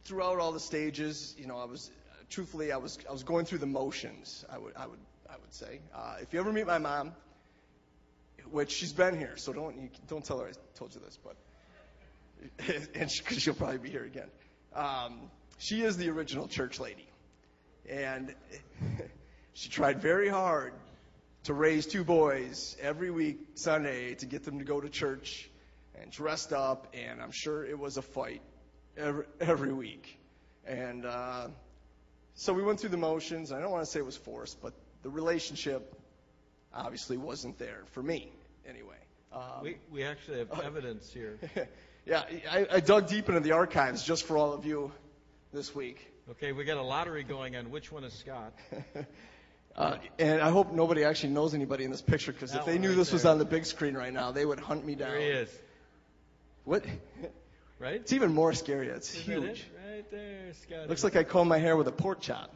throughout 0.04 0.40
all 0.40 0.52
the 0.52 0.60
stages, 0.60 1.36
you 1.38 1.48
know, 1.48 1.58
I 1.58 1.66
was 1.66 1.90
truthfully 2.30 2.72
I 2.72 2.78
was 2.78 3.00
I 3.08 3.12
was 3.12 3.24
going 3.24 3.46
through 3.46 3.60
the 3.60 3.68
motions. 3.68 4.46
I 4.52 4.58
would 4.58 4.76
I 4.76 4.88
would 4.88 5.00
I 5.30 5.36
would 5.40 5.54
say. 5.54 5.80
Uh, 5.94 6.18
if 6.22 6.34
you 6.34 6.40
ever 6.40 6.52
meet 6.52 6.68
my 6.68 6.80
mom, 6.80 7.14
which 8.50 8.72
she's 8.72 8.94
been 8.94 9.18
here, 9.18 9.38
so 9.38 9.54
don't 9.54 9.76
you, 9.76 9.90
don't 10.08 10.24
tell 10.24 10.40
her 10.40 10.48
I 10.48 10.52
told 10.76 10.94
you 10.94 11.02
this, 11.02 11.18
but 11.24 11.36
and 12.96 13.10
because 13.18 13.42
she, 13.42 13.50
will 13.50 13.58
probably 13.58 13.78
be 13.78 13.90
here 13.90 14.04
again. 14.04 14.30
Um, 14.76 15.30
she 15.62 15.84
is 15.84 15.96
the 15.96 16.10
original 16.10 16.48
church 16.48 16.80
lady, 16.80 17.08
and 17.88 18.34
she 19.54 19.70
tried 19.70 20.02
very 20.02 20.28
hard 20.28 20.74
to 21.44 21.54
raise 21.54 21.86
two 21.86 22.04
boys 22.04 22.76
every 22.82 23.12
week 23.12 23.38
Sunday 23.54 24.16
to 24.16 24.26
get 24.26 24.44
them 24.44 24.58
to 24.58 24.66
go 24.66 24.82
to 24.82 24.90
church 24.90 25.48
and 26.02 26.12
dressed 26.12 26.52
up, 26.52 26.88
and 26.96 27.22
I'm 27.22 27.32
sure 27.32 27.64
it 27.64 27.78
was 27.78 27.98
a 27.98 28.02
fight 28.02 28.42
every, 28.98 29.26
every 29.40 29.72
week. 29.72 30.18
And 30.66 31.06
uh, 31.06 31.50
so 32.34 32.54
we 32.54 32.64
went 32.64 32.80
through 32.80 32.90
the 32.90 32.98
motions. 32.98 33.52
I 33.52 33.62
don't 33.62 33.72
want 33.72 33.86
to 33.86 33.92
say 33.92 34.00
it 34.00 34.06
was 34.06 34.18
forced, 34.18 34.60
but 34.64 34.74
the 35.04 35.10
relationship 35.12 35.96
obviously 36.74 37.18
wasn't 37.18 37.60
there 37.60 37.84
for 37.92 38.02
me 38.02 38.32
anyway. 38.68 38.98
Um, 39.32 39.42
We, 39.62 39.78
we 39.92 40.04
actually 40.06 40.40
have 40.40 40.60
evidence 40.64 41.14
here. 41.14 41.38
yeah, 42.08 42.24
I, 42.50 42.66
I 42.72 42.80
dug 42.80 43.10
deep 43.10 43.30
into 43.30 43.42
the 43.42 43.52
archives 43.52 44.04
just 44.04 44.24
for 44.24 44.38
all 44.38 44.54
of 44.54 44.66
you 44.66 44.92
this 45.54 45.76
week. 45.76 46.08
Okay, 46.32 46.52
we 46.52 46.64
got 46.64 46.78
a 46.78 46.82
lottery 46.82 47.24
going 47.24 47.56
on 47.56 47.72
which 47.72 47.92
one 47.92 48.04
is 48.04 48.14
Scott. 48.14 48.54
Uh, 49.74 49.96
and 50.20 50.42
I 50.42 50.50
hope 50.50 50.74
nobody 50.74 51.06
actually 51.06 51.32
knows 51.32 51.54
anybody 51.54 51.86
in 51.86 51.92
this 51.92 52.02
picture 52.02 52.34
because 52.34 52.54
if 52.54 52.66
they 52.66 52.78
knew 52.78 52.90
right 52.90 52.98
this 52.98 53.14
was 53.14 53.24
on 53.24 53.38
the 53.38 53.46
big 53.46 53.66
screen 53.66 53.96
right 53.96 54.12
now, 54.12 54.34
they 54.34 54.46
would 54.46 54.60
hunt 54.60 54.86
me 54.86 54.96
down. 54.96 55.12
There 55.12 55.20
he 55.22 55.28
is, 55.28 55.60
What? 56.66 56.84
right? 57.80 57.96
It's 57.96 58.12
even 58.12 58.34
more 58.34 58.52
scary. 58.52 58.90
It's 58.90 59.16
Is 59.16 59.26
that 59.26 59.32
it? 59.32 59.44
huge. 59.44 59.66
Right 59.90 60.12
there, 60.12 60.54
Scott. 60.62 60.90
Looks 60.90 61.06
like 61.06 61.16
I 61.16 61.24
combed 61.24 61.48
my 61.48 61.58
hair 61.58 61.78
with 61.78 61.88
a 61.88 61.92
pork 61.94 62.20
chop. 62.20 62.54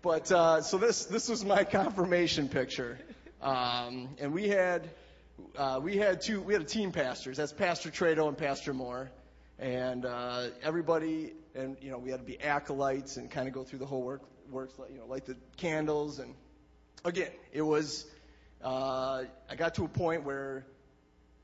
But 0.00 0.30
uh, 0.30 0.62
so 0.62 0.78
this 0.78 1.06
this 1.06 1.28
was 1.28 1.44
my 1.44 1.64
confirmation 1.64 2.48
picture, 2.48 2.96
um, 3.42 4.10
and 4.20 4.32
we 4.32 4.46
had 4.46 4.88
uh, 5.58 5.80
we 5.82 5.96
had 5.96 6.20
two 6.20 6.40
we 6.40 6.52
had 6.52 6.62
a 6.62 6.66
team 6.66 6.92
pastors. 6.92 7.36
That's 7.36 7.52
Pastor 7.52 7.90
Trado 7.90 8.28
and 8.28 8.38
Pastor 8.38 8.72
Moore, 8.72 9.10
and 9.60 10.06
uh, 10.06 10.46
everybody 10.62 11.34
and 11.54 11.76
you 11.82 11.90
know 11.90 11.98
we 11.98 12.10
had 12.10 12.18
to 12.18 12.26
be 12.26 12.40
acolytes 12.40 13.18
and 13.18 13.30
kind 13.30 13.46
of 13.46 13.52
go 13.52 13.62
through 13.62 13.78
the 13.78 13.86
whole 13.86 14.02
work 14.02 14.22
works 14.50 14.74
you 14.90 14.98
know 14.98 15.06
light 15.06 15.26
the 15.26 15.36
candles 15.58 16.18
and 16.18 16.34
again 17.04 17.30
it 17.52 17.62
was 17.62 18.06
uh, 18.64 19.22
I 19.48 19.54
got 19.56 19.74
to 19.76 19.84
a 19.84 19.88
point 19.88 20.24
where 20.24 20.66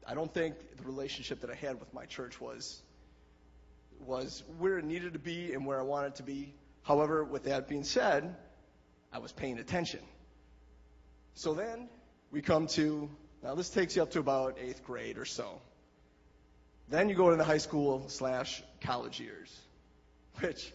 I 0.06 0.14
don't 0.14 0.32
think 0.32 0.54
the 0.76 0.84
relationship 0.84 1.40
that 1.42 1.50
I 1.50 1.54
had 1.54 1.78
with 1.78 1.92
my 1.92 2.06
church 2.06 2.40
was 2.40 2.82
was 4.00 4.42
where 4.58 4.78
it 4.78 4.84
needed 4.84 5.14
to 5.14 5.18
be 5.18 5.52
and 5.52 5.64
where 5.64 5.78
I 5.78 5.82
wanted 5.82 6.16
to 6.16 6.22
be. 6.22 6.54
However, 6.82 7.24
with 7.24 7.44
that 7.44 7.68
being 7.68 7.84
said, 7.84 8.36
I 9.12 9.18
was 9.18 9.32
paying 9.32 9.58
attention. 9.58 10.00
So 11.34 11.54
then 11.54 11.88
we 12.30 12.42
come 12.42 12.66
to, 12.68 13.08
now 13.42 13.54
this 13.54 13.70
takes 13.70 13.96
you 13.96 14.02
up 14.02 14.10
to 14.12 14.20
about 14.20 14.58
eighth 14.60 14.84
grade 14.84 15.16
or 15.16 15.24
so. 15.24 15.60
Then 16.88 17.08
you 17.08 17.14
go 17.14 17.30
to 17.30 17.36
the 17.36 17.44
high 17.44 17.58
school 17.58 18.08
slash 18.08 18.62
college 18.80 19.18
years, 19.20 19.60
which, 20.40 20.72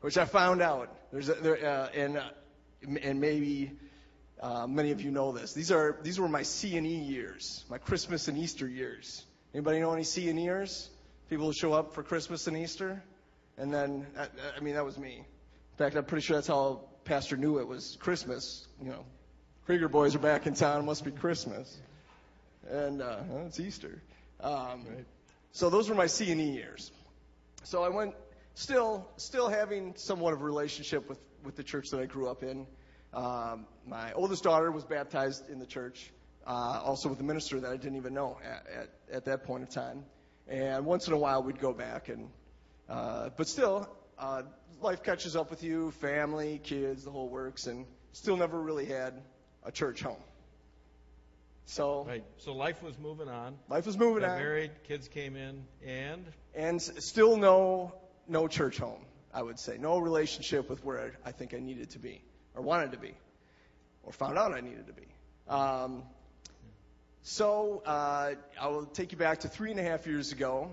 which 0.00 0.18
I 0.18 0.24
found 0.24 0.60
out. 0.60 0.94
There's 1.12 1.28
a, 1.28 1.34
there, 1.34 1.64
uh, 1.64 1.88
and, 1.94 2.16
uh, 2.18 2.22
and 3.02 3.20
maybe 3.20 3.72
uh, 4.40 4.66
many 4.66 4.90
of 4.90 5.00
you 5.00 5.10
know 5.12 5.30
this. 5.30 5.52
These 5.52 5.70
are 5.70 5.98
these 6.02 6.18
were 6.18 6.28
my 6.28 6.42
C 6.42 6.76
and 6.76 6.86
E 6.86 6.96
years, 6.96 7.64
my 7.70 7.78
Christmas 7.78 8.26
and 8.26 8.36
Easter 8.36 8.66
years. 8.66 9.24
Anybody 9.54 9.78
know 9.78 9.92
any 9.92 10.02
C 10.02 10.28
and 10.28 10.38
Eers? 10.38 10.88
People 11.30 11.46
who 11.46 11.52
show 11.52 11.72
up 11.72 11.94
for 11.94 12.02
Christmas 12.02 12.46
and 12.48 12.56
Easter, 12.56 13.02
and 13.56 13.72
then 13.72 14.06
I, 14.18 14.26
I 14.56 14.60
mean 14.60 14.74
that 14.74 14.84
was 14.84 14.98
me. 14.98 15.18
In 15.18 15.76
fact, 15.78 15.94
I'm 15.96 16.04
pretty 16.04 16.26
sure 16.26 16.36
that's 16.36 16.48
how 16.48 16.80
Pastor 17.04 17.36
knew 17.36 17.58
it 17.58 17.68
was 17.68 17.96
Christmas. 18.00 18.66
You 18.82 18.90
know, 18.90 19.04
Krieger 19.66 19.88
boys 19.88 20.16
are 20.16 20.18
back 20.20 20.46
in 20.46 20.54
town. 20.54 20.80
It 20.80 20.84
must 20.84 21.04
be 21.04 21.12
Christmas, 21.12 21.78
and 22.68 23.00
uh, 23.00 23.20
it's 23.46 23.60
Easter. 23.60 24.02
Um, 24.40 24.86
Right. 24.88 25.06
So 25.52 25.68
those 25.70 25.88
were 25.88 25.94
my 25.94 26.06
C 26.06 26.32
and 26.32 26.40
E 26.40 26.50
years. 26.50 26.90
So 27.64 27.82
I 27.82 27.88
went 27.88 28.14
still 28.54 29.08
still 29.16 29.48
having 29.48 29.94
somewhat 29.96 30.32
of 30.32 30.40
a 30.40 30.44
relationship 30.44 31.08
with 31.08 31.18
with 31.44 31.56
the 31.56 31.62
church 31.62 31.90
that 31.90 32.00
I 32.00 32.06
grew 32.06 32.28
up 32.28 32.42
in. 32.42 32.66
Um, 33.12 33.66
my 33.86 34.12
oldest 34.14 34.42
daughter 34.42 34.70
was 34.70 34.84
baptized 34.84 35.50
in 35.50 35.58
the 35.58 35.66
church, 35.66 36.10
uh, 36.46 36.80
also 36.82 37.10
with 37.10 37.20
a 37.20 37.24
minister 37.24 37.60
that 37.60 37.70
I 37.70 37.76
didn't 37.76 37.96
even 37.96 38.14
know 38.14 38.38
at, 38.42 38.66
at, 38.74 38.88
at 39.12 39.24
that 39.26 39.44
point 39.44 39.62
of 39.62 39.68
time. 39.68 40.04
And 40.48 40.86
once 40.86 41.06
in 41.06 41.12
a 41.12 41.18
while 41.18 41.42
we'd 41.42 41.60
go 41.60 41.72
back 41.72 42.08
and, 42.08 42.30
uh, 42.88 43.30
but 43.36 43.48
still, 43.48 43.88
uh, 44.18 44.42
life 44.80 45.02
catches 45.02 45.36
up 45.36 45.50
with 45.50 45.62
you, 45.62 45.90
family, 45.92 46.60
kids, 46.62 47.04
the 47.04 47.10
whole 47.10 47.28
works, 47.28 47.66
and 47.66 47.84
still 48.12 48.36
never 48.36 48.60
really 48.60 48.86
had 48.86 49.20
a 49.64 49.70
church 49.70 50.00
home. 50.00 50.16
So 51.66 52.04
Right. 52.06 52.24
So 52.38 52.52
life 52.54 52.82
was 52.82 52.98
moving 52.98 53.28
on. 53.28 53.56
life 53.68 53.86
was 53.86 53.96
moving 53.96 54.22
Got 54.22 54.32
on. 54.32 54.38
married, 54.38 54.70
kids 54.88 55.08
came 55.08 55.36
in, 55.36 55.64
and 55.86 56.24
and 56.54 56.80
still 56.82 57.36
no 57.36 57.94
no 58.28 58.48
church 58.48 58.78
home. 58.78 59.04
I 59.32 59.42
would 59.42 59.58
say 59.58 59.78
no 59.78 59.98
relationship 59.98 60.68
with 60.68 60.84
where 60.84 61.12
I 61.24 61.32
think 61.32 61.54
I 61.54 61.58
needed 61.58 61.90
to 61.90 61.98
be 61.98 62.20
or 62.54 62.62
wanted 62.62 62.92
to 62.92 62.98
be, 62.98 63.14
or 64.02 64.12
found 64.12 64.36
out 64.38 64.52
I 64.52 64.60
needed 64.60 64.86
to 64.88 64.92
be. 64.92 65.06
Um, 65.48 66.02
so 67.22 67.82
uh, 67.86 68.34
I 68.60 68.68
will 68.68 68.84
take 68.86 69.12
you 69.12 69.18
back 69.18 69.40
to 69.40 69.48
three 69.48 69.70
and 69.70 69.80
a 69.80 69.82
half 69.82 70.06
years 70.06 70.32
ago. 70.32 70.70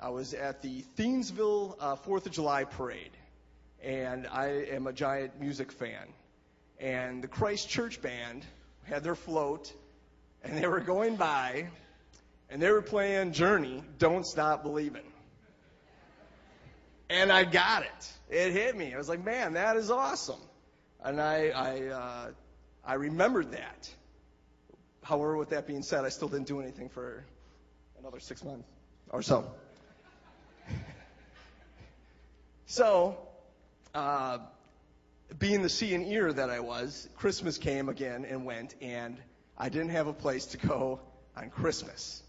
I 0.00 0.08
was 0.10 0.32
at 0.34 0.62
the 0.62 0.84
Thiensville 0.96 1.76
uh, 1.80 1.96
Fourth 1.96 2.26
of 2.26 2.32
July 2.32 2.64
parade, 2.64 3.10
and 3.82 4.26
I 4.26 4.64
am 4.70 4.86
a 4.86 4.92
giant 4.92 5.38
music 5.40 5.70
fan. 5.72 6.06
And 6.80 7.22
the 7.22 7.28
Christ 7.28 7.68
Church 7.68 8.00
band 8.00 8.44
had 8.84 9.04
their 9.04 9.14
float, 9.14 9.72
and 10.44 10.58
they 10.58 10.66
were 10.66 10.80
going 10.80 11.16
by, 11.16 11.68
and 12.50 12.60
they 12.60 12.70
were 12.70 12.82
playing 12.82 13.32
Journey, 13.32 13.82
Don't 13.98 14.26
Stop 14.26 14.62
Believing. 14.62 15.04
And 17.08 17.30
I 17.30 17.44
got 17.44 17.82
it. 17.82 18.12
It 18.30 18.52
hit 18.52 18.76
me. 18.76 18.94
I 18.94 18.96
was 18.96 19.08
like, 19.08 19.24
man, 19.24 19.54
that 19.54 19.76
is 19.76 19.90
awesome. 19.90 20.40
And 21.04 21.20
I, 21.20 21.48
I, 21.48 21.86
uh, 21.88 22.30
I 22.84 22.94
remembered 22.94 23.52
that. 23.52 23.90
However, 25.02 25.36
with 25.36 25.50
that 25.50 25.66
being 25.66 25.82
said, 25.82 26.04
I 26.04 26.08
still 26.08 26.28
didn't 26.28 26.46
do 26.46 26.60
anything 26.60 26.88
for 26.88 27.24
another 27.98 28.20
six 28.20 28.42
months 28.44 28.66
or 29.10 29.20
so. 29.20 29.50
so, 32.66 33.18
uh, 33.94 34.38
being 35.38 35.62
the 35.62 35.68
C 35.68 35.94
and 35.94 36.06
Eer 36.06 36.32
that 36.32 36.50
I 36.50 36.60
was, 36.60 37.08
Christmas 37.16 37.58
came 37.58 37.88
again 37.88 38.24
and 38.24 38.44
went, 38.44 38.74
and 38.80 39.16
I 39.56 39.68
didn't 39.68 39.90
have 39.90 40.06
a 40.06 40.12
place 40.12 40.46
to 40.46 40.56
go 40.56 41.00
on 41.36 41.50
Christmas. 41.50 42.22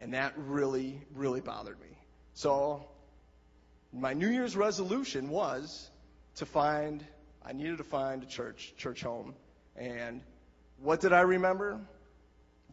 And 0.00 0.14
that 0.14 0.34
really, 0.36 1.00
really 1.14 1.40
bothered 1.40 1.80
me. 1.80 1.88
So, 2.34 2.86
my 3.92 4.12
New 4.12 4.28
Year's 4.28 4.56
resolution 4.56 5.30
was 5.30 5.90
to 6.36 6.46
find, 6.46 7.04
I 7.44 7.52
needed 7.52 7.78
to 7.78 7.84
find 7.84 8.22
a 8.22 8.26
church, 8.26 8.74
church 8.76 9.02
home. 9.02 9.34
And 9.74 10.20
what 10.82 11.00
did 11.00 11.12
I 11.12 11.20
remember? 11.20 11.80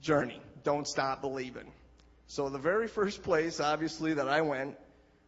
Journey. 0.01 0.41
Don't 0.63 0.87
stop 0.87 1.21
believing. 1.21 1.71
So 2.27 2.49
the 2.49 2.59
very 2.59 2.87
first 2.87 3.23
place, 3.23 3.59
obviously, 3.59 4.13
that 4.15 4.27
I 4.27 4.41
went 4.41 4.77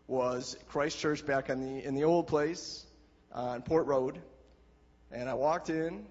was 0.07 0.57
Christ 0.69 0.99
Church 0.99 1.25
back 1.25 1.49
in 1.49 1.61
the 1.61 1.83
in 1.83 1.95
the 1.95 2.03
old 2.03 2.27
place 2.27 2.85
on 3.31 3.61
Port 3.61 3.87
Road, 3.87 4.21
and 5.11 5.29
I 5.29 5.33
walked 5.33 5.69
in, 5.69 6.05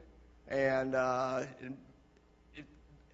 and 0.48 0.94
uh, 0.94 1.44
it, 1.60 1.72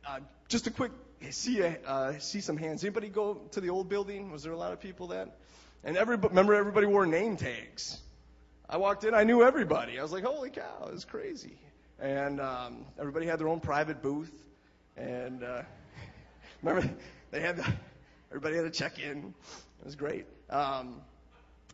uh, 0.07 0.21
just 0.49 0.67
a 0.67 0.71
quick 0.71 0.93
see 1.31 1.63
uh, 1.63 2.19
see 2.19 2.41
some 2.41 2.57
hands. 2.57 2.83
Anybody 2.83 3.09
go 3.09 3.35
to 3.53 3.61
the 3.61 3.71
old 3.71 3.89
building? 3.89 4.31
Was 4.31 4.43
there 4.43 4.53
a 4.53 4.57
lot 4.57 4.73
of 4.73 4.81
people 4.81 5.09
that? 5.09 5.37
And 5.85 5.97
everybody, 5.97 6.29
remember, 6.29 6.55
everybody 6.55 6.87
wore 6.87 7.07
name 7.07 7.37
tags. 7.37 7.99
I 8.69 8.77
walked 8.77 9.05
in, 9.05 9.15
I 9.15 9.25
knew 9.25 9.43
everybody. 9.43 9.99
I 9.99 10.03
was 10.03 10.13
like, 10.13 10.25
holy 10.25 10.51
cow, 10.51 10.87
it 10.87 10.93
was 10.93 11.05
crazy. 11.05 11.59
And 11.99 12.41
um, 12.41 12.85
everybody 12.99 13.27
had 13.27 13.39
their 13.39 13.49
own 13.49 13.61
private 13.61 14.03
booth. 14.03 14.33
And 14.97 15.43
uh, 15.43 15.63
remember, 16.63 16.89
they 17.31 17.41
had 17.41 17.57
the, 17.57 17.67
everybody 18.31 18.57
had 18.57 18.63
to 18.63 18.71
check 18.71 18.99
in. 18.99 19.35
It 19.81 19.85
was 19.85 19.97
great. 19.97 20.27
Um, 20.51 21.01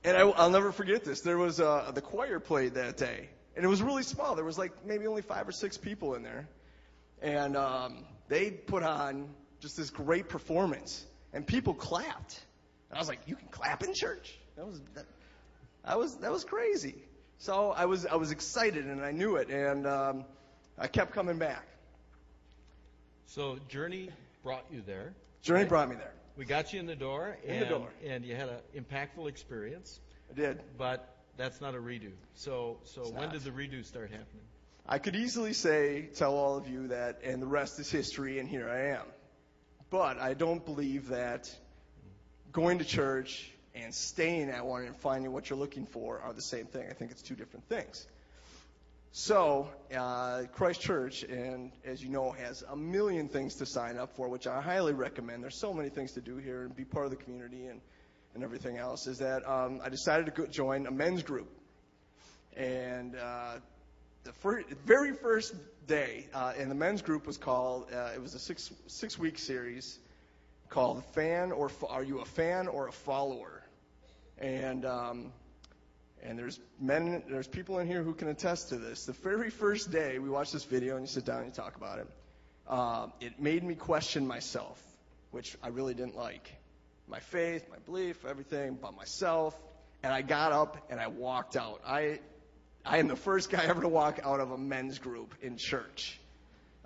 and 0.04 0.16
I, 0.16 0.20
I'll 0.20 0.50
never 0.50 0.72
forget 0.72 1.04
this. 1.04 1.20
There 1.22 1.38
was 1.38 1.60
uh, 1.60 1.90
the 1.94 2.00
choir 2.00 2.38
played 2.38 2.74
that 2.74 2.96
day, 2.96 3.28
and 3.56 3.64
it 3.64 3.68
was 3.68 3.82
really 3.82 4.04
small. 4.04 4.36
There 4.36 4.44
was 4.44 4.56
like 4.56 4.86
maybe 4.86 5.06
only 5.06 5.22
five 5.22 5.48
or 5.48 5.52
six 5.52 5.76
people 5.76 6.14
in 6.14 6.22
there, 6.22 6.48
and 7.20 7.56
um, 7.56 8.04
they 8.28 8.50
put 8.50 8.82
on 8.82 9.28
just 9.60 9.76
this 9.76 9.90
great 9.90 10.28
performance, 10.28 11.04
and 11.32 11.46
people 11.46 11.74
clapped. 11.74 12.40
And 12.90 12.96
I 12.96 13.00
was 13.00 13.08
like, 13.08 13.20
"You 13.26 13.36
can 13.36 13.48
clap 13.48 13.82
in 13.82 13.94
church?" 13.94 14.38
That 14.56 14.66
was 14.66 14.80
that, 14.94 15.06
that 15.84 15.98
was 15.98 16.16
that 16.18 16.30
was 16.32 16.44
crazy. 16.44 16.94
So 17.38 17.70
I 17.72 17.84
was 17.86 18.06
I 18.06 18.16
was 18.16 18.30
excited, 18.30 18.86
and 18.86 19.02
I 19.04 19.12
knew 19.12 19.36
it, 19.36 19.48
and 19.50 19.86
um, 19.86 20.24
I 20.78 20.86
kept 20.86 21.12
coming 21.12 21.38
back. 21.38 21.66
so 23.26 23.58
Journey 23.68 24.10
brought 24.42 24.64
you 24.70 24.82
there. 24.86 25.14
Journey 25.42 25.60
Right. 25.60 25.68
brought 25.68 25.88
me 25.88 25.96
there. 25.96 26.12
We 26.36 26.44
got 26.44 26.72
you 26.72 26.80
in 26.80 26.86
the 26.86 26.96
door, 26.96 27.36
In 27.44 27.50
and, 27.56 27.62
the 27.62 27.66
door. 27.78 27.88
and 28.04 28.24
you 28.24 28.34
had 28.36 28.48
an 28.48 28.60
impactful 28.76 29.28
experience. 29.28 30.00
I 30.30 30.34
did. 30.34 30.60
But 30.76 31.16
that's 31.36 31.60
not 31.60 31.74
a 31.74 31.78
redo. 31.78 32.10
So, 32.34 32.78
so 32.84 33.02
It's 33.02 33.10
when 33.10 33.22
not. 33.24 33.32
did 33.32 33.42
the 33.42 33.50
redo 33.50 33.84
start 33.84 34.10
happening? 34.10 34.44
I 34.88 34.98
could 34.98 35.16
easily 35.16 35.52
say, 35.52 36.08
tell 36.14 36.34
all 36.36 36.56
of 36.56 36.68
you 36.68 36.88
that, 36.88 37.20
and 37.24 37.42
the 37.42 37.46
rest 37.46 37.80
is 37.80 37.90
history, 37.90 38.38
and 38.38 38.48
here 38.48 38.68
I 38.68 38.96
am. 38.96 39.04
But 39.90 40.18
I 40.18 40.34
don't 40.34 40.64
believe 40.64 41.08
that 41.08 41.52
going 42.52 42.78
to 42.78 42.84
church 42.84 43.50
and 43.74 43.92
staying 43.92 44.48
at 44.48 44.64
one 44.64 44.84
and 44.84 44.96
finding 44.96 45.32
what 45.32 45.50
you're 45.50 45.58
looking 45.58 45.86
for 45.86 46.20
are 46.20 46.32
the 46.32 46.42
same 46.42 46.66
thing. 46.66 46.86
I 46.88 46.92
think 46.92 47.10
it's 47.10 47.22
two 47.22 47.34
different 47.34 47.68
things. 47.68 48.06
So, 49.10 49.68
uh, 49.96 50.42
Christ 50.52 50.80
Church, 50.82 51.24
and 51.24 51.72
as 51.84 52.00
you 52.00 52.08
know, 52.08 52.30
has 52.30 52.62
a 52.68 52.76
million 52.76 53.28
things 53.28 53.56
to 53.56 53.66
sign 53.66 53.96
up 53.96 54.14
for, 54.14 54.28
which 54.28 54.46
I 54.46 54.60
highly 54.60 54.92
recommend. 54.92 55.42
There's 55.42 55.58
so 55.58 55.72
many 55.74 55.88
things 55.88 56.12
to 56.12 56.20
do 56.20 56.36
here 56.36 56.62
and 56.62 56.76
be 56.76 56.84
part 56.84 57.06
of 57.06 57.10
the 57.10 57.16
community 57.16 57.66
and, 57.66 57.80
and 58.34 58.44
everything 58.44 58.76
else. 58.76 59.08
Is 59.08 59.18
that 59.18 59.48
um, 59.48 59.80
I 59.82 59.88
decided 59.88 60.26
to 60.26 60.32
go 60.32 60.46
join 60.46 60.86
a 60.86 60.92
men's 60.92 61.24
group, 61.24 61.48
and 62.56 63.16
uh, 63.16 63.56
the 64.26 64.32
fir- 64.32 64.64
very 64.84 65.12
first 65.12 65.54
day, 65.86 66.26
uh, 66.34 66.52
and 66.58 66.68
the 66.70 66.74
men's 66.74 67.00
group 67.00 67.26
was 67.26 67.38
called. 67.38 67.86
Uh, 67.92 68.10
it 68.14 68.20
was 68.20 68.34
a 68.34 68.38
six 68.38 68.72
six 68.88 69.18
week 69.18 69.38
series 69.38 69.98
called 70.68 71.04
"Fan 71.14 71.52
or 71.52 71.68
Fo- 71.68 71.86
Are 71.86 72.02
You 72.02 72.18
a 72.18 72.24
Fan 72.24 72.66
or 72.66 72.88
a 72.88 72.92
Follower?" 72.92 73.62
And 74.38 74.84
um, 74.84 75.32
and 76.24 76.36
there's 76.36 76.58
men, 76.80 77.22
there's 77.28 77.46
people 77.46 77.78
in 77.78 77.86
here 77.86 78.02
who 78.02 78.14
can 78.14 78.28
attest 78.28 78.70
to 78.70 78.76
this. 78.76 79.06
The 79.06 79.12
very 79.12 79.50
first 79.50 79.92
day 79.92 80.18
we 80.18 80.28
watch 80.28 80.50
this 80.50 80.64
video 80.64 80.96
and 80.96 81.04
you 81.04 81.06
sit 81.06 81.24
down 81.24 81.38
and 81.38 81.46
you 81.46 81.52
talk 81.52 81.76
about 81.76 82.00
it, 82.00 82.08
uh, 82.66 83.06
it 83.20 83.40
made 83.40 83.62
me 83.62 83.76
question 83.76 84.26
myself, 84.26 84.82
which 85.30 85.56
I 85.62 85.68
really 85.68 85.94
didn't 85.94 86.16
like. 86.16 86.52
My 87.06 87.20
faith, 87.20 87.64
my 87.70 87.78
belief, 87.86 88.24
everything 88.24 88.70
about 88.70 88.96
myself. 88.96 89.56
And 90.02 90.12
I 90.12 90.22
got 90.22 90.52
up 90.52 90.76
and 90.90 91.00
I 91.00 91.06
walked 91.06 91.56
out. 91.56 91.80
I, 91.86 92.18
I 92.86 92.98
am 92.98 93.08
the 93.08 93.16
first 93.16 93.50
guy 93.50 93.64
ever 93.64 93.82
to 93.82 93.88
walk 93.88 94.20
out 94.22 94.40
of 94.40 94.52
a 94.52 94.58
men's 94.58 94.98
group 94.98 95.34
in 95.42 95.56
church. 95.56 96.18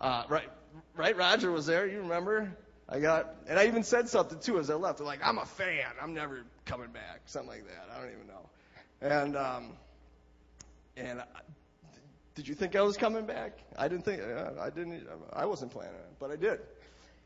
Uh, 0.00 0.25
right, 0.28 0.49
right. 0.97 1.16
Roger 1.16 1.50
was 1.50 1.66
there. 1.66 1.87
You 1.87 1.99
remember? 1.99 2.50
I 2.88 3.00
got, 3.00 3.35
and 3.47 3.59
I 3.59 3.66
even 3.66 3.85
said 3.85 4.09
something 4.09 4.38
too 4.40 4.59
as 4.59 4.71
I 4.71 4.75
left. 4.75 4.99
They're 4.99 5.07
like, 5.07 5.21
"I'm 5.25 5.38
a 5.38 5.45
fan. 5.45 5.85
I'm 6.02 6.14
never 6.14 6.42
coming 6.64 6.90
back." 6.90 7.21
Something 7.26 7.50
like 7.50 7.66
that. 7.66 7.88
I 7.95 8.00
don't 8.00 8.12
even 8.12 8.26
know. 8.26 8.49
And 9.02 9.37
um, 9.37 9.73
and 10.97 11.21
I, 11.21 11.25
did 12.35 12.49
you 12.49 12.54
think 12.54 12.75
I 12.76 12.80
was 12.80 12.97
coming 12.97 13.26
back? 13.26 13.59
I 13.76 13.88
didn't 13.88 14.04
think. 14.04 14.23
uh, 14.23 14.52
I 14.61 14.71
didn't. 14.71 15.07
I 15.33 15.45
wasn't 15.45 15.71
planning 15.71 15.95
it, 15.95 16.19
but 16.19 16.30
I 16.30 16.37
did. 16.37 16.61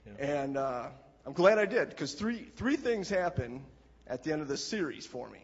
Yeah. 0.06 0.26
And 0.26 0.56
uh, 0.56 0.88
I'm 1.24 1.32
glad 1.32 1.58
I 1.58 1.66
did 1.66 1.90
because 1.90 2.14
three 2.14 2.48
three 2.56 2.76
things 2.76 3.08
happened 3.08 3.62
at 4.06 4.24
the 4.24 4.32
end 4.32 4.42
of 4.42 4.48
the 4.48 4.56
series 4.56 5.06
for 5.06 5.30
me. 5.30 5.43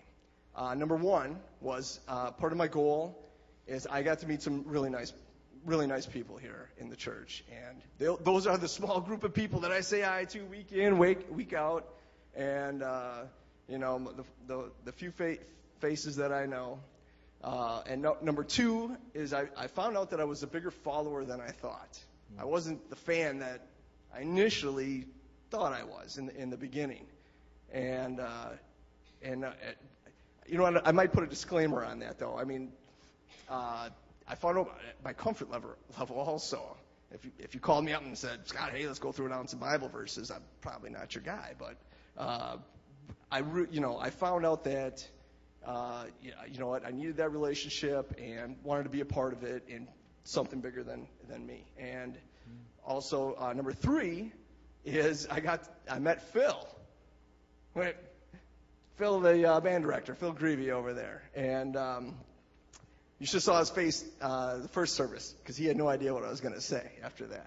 Uh, 0.54 0.74
number 0.74 0.96
one 0.96 1.38
was 1.60 2.00
uh, 2.08 2.30
part 2.32 2.52
of 2.52 2.58
my 2.58 2.68
goal 2.68 3.16
is 3.66 3.86
I 3.86 4.02
got 4.02 4.18
to 4.20 4.26
meet 4.26 4.42
some 4.42 4.64
really 4.66 4.90
nice, 4.90 5.12
really 5.64 5.86
nice 5.86 6.06
people 6.06 6.36
here 6.36 6.68
in 6.78 6.90
the 6.90 6.96
church, 6.96 7.44
and 7.50 8.18
those 8.24 8.46
are 8.46 8.58
the 8.58 8.68
small 8.68 9.00
group 9.00 9.22
of 9.24 9.32
people 9.32 9.60
that 9.60 9.70
I 9.70 9.80
say 9.80 10.00
hi 10.00 10.24
to 10.26 10.40
week 10.44 10.72
in, 10.72 10.98
week 10.98 11.26
week 11.30 11.52
out, 11.52 11.88
and 12.34 12.82
uh, 12.82 13.22
you 13.68 13.78
know 13.78 14.12
the 14.16 14.24
the, 14.48 14.70
the 14.86 14.92
few 14.92 15.12
fa- 15.12 15.38
faces 15.80 16.16
that 16.16 16.32
I 16.32 16.46
know. 16.46 16.80
Uh, 17.42 17.82
and 17.86 18.02
no, 18.02 18.18
number 18.20 18.44
two 18.44 18.94
is 19.14 19.32
I, 19.32 19.48
I 19.56 19.68
found 19.68 19.96
out 19.96 20.10
that 20.10 20.20
I 20.20 20.24
was 20.24 20.42
a 20.42 20.46
bigger 20.46 20.70
follower 20.70 21.24
than 21.24 21.40
I 21.40 21.52
thought. 21.52 21.98
I 22.38 22.44
wasn't 22.44 22.90
the 22.90 22.96
fan 22.96 23.38
that 23.38 23.66
I 24.14 24.20
initially 24.20 25.06
thought 25.50 25.72
I 25.72 25.84
was 25.84 26.18
in 26.18 26.26
the, 26.26 26.36
in 26.36 26.50
the 26.50 26.56
beginning, 26.56 27.06
and 27.72 28.20
uh, 28.20 28.48
and 29.22 29.44
uh, 29.44 29.52
you 30.46 30.58
know 30.58 30.64
what? 30.64 30.86
I 30.86 30.92
might 30.92 31.12
put 31.12 31.22
a 31.22 31.26
disclaimer 31.26 31.84
on 31.84 32.00
that 32.00 32.18
though. 32.18 32.38
I 32.38 32.44
mean, 32.44 32.72
uh, 33.48 33.88
I 34.26 34.34
found 34.34 34.58
out 34.58 34.78
my 35.04 35.12
comfort 35.12 35.50
level 35.50 35.70
level 35.98 36.16
also. 36.18 36.76
If 37.12 37.24
you, 37.24 37.32
if 37.40 37.54
you 37.54 37.60
called 37.60 37.84
me 37.84 37.92
up 37.92 38.02
and 38.02 38.16
said, 38.16 38.46
Scott, 38.46 38.70
hey, 38.72 38.86
let's 38.86 39.00
go 39.00 39.10
through 39.10 39.26
it 39.26 39.32
on 39.32 39.48
some 39.48 39.58
Bible 39.58 39.88
verses, 39.88 40.30
I'm 40.30 40.42
probably 40.60 40.90
not 40.90 41.12
your 41.12 41.24
guy. 41.24 41.54
But 41.58 41.76
uh, 42.16 42.56
I, 43.32 43.38
re- 43.40 43.66
you 43.72 43.80
know, 43.80 43.98
I 43.98 44.10
found 44.10 44.46
out 44.46 44.62
that, 44.64 45.04
uh, 45.66 46.04
you 46.22 46.58
know 46.60 46.68
what, 46.68 46.86
I 46.86 46.92
needed 46.92 47.16
that 47.16 47.32
relationship 47.32 48.14
and 48.22 48.54
wanted 48.62 48.84
to 48.84 48.90
be 48.90 49.00
a 49.00 49.04
part 49.04 49.32
of 49.32 49.42
it 49.42 49.64
in 49.68 49.88
something 50.22 50.60
bigger 50.60 50.84
than 50.84 51.08
than 51.28 51.44
me. 51.44 51.64
And 51.78 52.16
also, 52.84 53.34
uh, 53.38 53.52
number 53.52 53.72
three 53.72 54.32
is 54.84 55.26
I 55.28 55.40
got 55.40 55.68
I 55.90 55.98
met 55.98 56.22
Phil. 56.32 56.66
Phil, 59.00 59.18
the 59.18 59.50
uh, 59.50 59.60
band 59.60 59.82
director, 59.82 60.14
Phil 60.14 60.32
Greavy 60.32 60.72
over 60.72 60.92
there, 60.92 61.22
and 61.34 61.74
um, 61.74 62.14
you 63.18 63.24
should 63.24 63.36
have 63.36 63.42
saw 63.44 63.58
his 63.58 63.70
face 63.70 64.04
uh, 64.20 64.58
the 64.58 64.68
first 64.68 64.94
service 64.94 65.34
because 65.42 65.56
he 65.56 65.64
had 65.64 65.78
no 65.78 65.88
idea 65.88 66.12
what 66.12 66.22
I 66.22 66.28
was 66.28 66.42
going 66.42 66.52
to 66.52 66.60
say 66.60 66.86
after 67.02 67.24
that. 67.28 67.46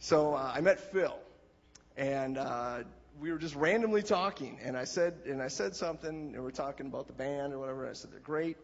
So 0.00 0.34
uh, 0.34 0.52
I 0.52 0.60
met 0.62 0.92
Phil, 0.92 1.16
and 1.96 2.36
uh, 2.36 2.78
we 3.20 3.30
were 3.30 3.38
just 3.38 3.54
randomly 3.54 4.02
talking, 4.02 4.58
and 4.60 4.76
I 4.76 4.86
said 4.86 5.14
and 5.26 5.40
I 5.40 5.46
said 5.46 5.76
something, 5.76 6.34
and 6.34 6.42
we're 6.42 6.50
talking 6.50 6.86
about 6.86 7.06
the 7.06 7.12
band 7.12 7.52
or 7.52 7.60
whatever. 7.60 7.88
I 7.88 7.92
said 7.92 8.10
they're 8.10 8.18
great, 8.18 8.56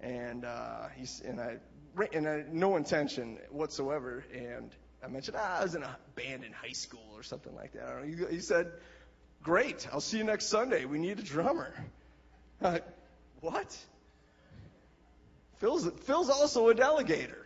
and 0.00 0.44
uh, 0.44 0.88
he's 0.96 1.22
and 1.22 1.40
I 1.40 1.56
and 2.12 2.28
I, 2.28 2.44
no 2.52 2.76
intention 2.76 3.38
whatsoever, 3.50 4.22
and 4.34 4.70
I 5.02 5.08
mentioned 5.08 5.38
ah, 5.40 5.60
I 5.60 5.62
was 5.62 5.74
in 5.74 5.82
a 5.82 5.96
band 6.14 6.44
in 6.44 6.52
high 6.52 6.72
school 6.72 7.08
or 7.14 7.22
something 7.22 7.54
like 7.54 7.72
that. 7.72 7.84
I 7.84 7.92
don't 7.92 8.20
know. 8.20 8.26
He, 8.28 8.34
he 8.34 8.40
said, 8.42 8.70
"Great, 9.42 9.88
I'll 9.92 10.00
see 10.00 10.18
you 10.18 10.24
next 10.24 10.46
Sunday. 10.46 10.84
We 10.84 10.98
need 10.98 11.18
a 11.18 11.22
drummer." 11.22 11.72
Uh, 12.60 12.78
what? 13.40 13.76
Phil's, 15.58 15.88
Phil's 16.02 16.30
also 16.30 16.68
a 16.68 16.74
delegator, 16.74 17.44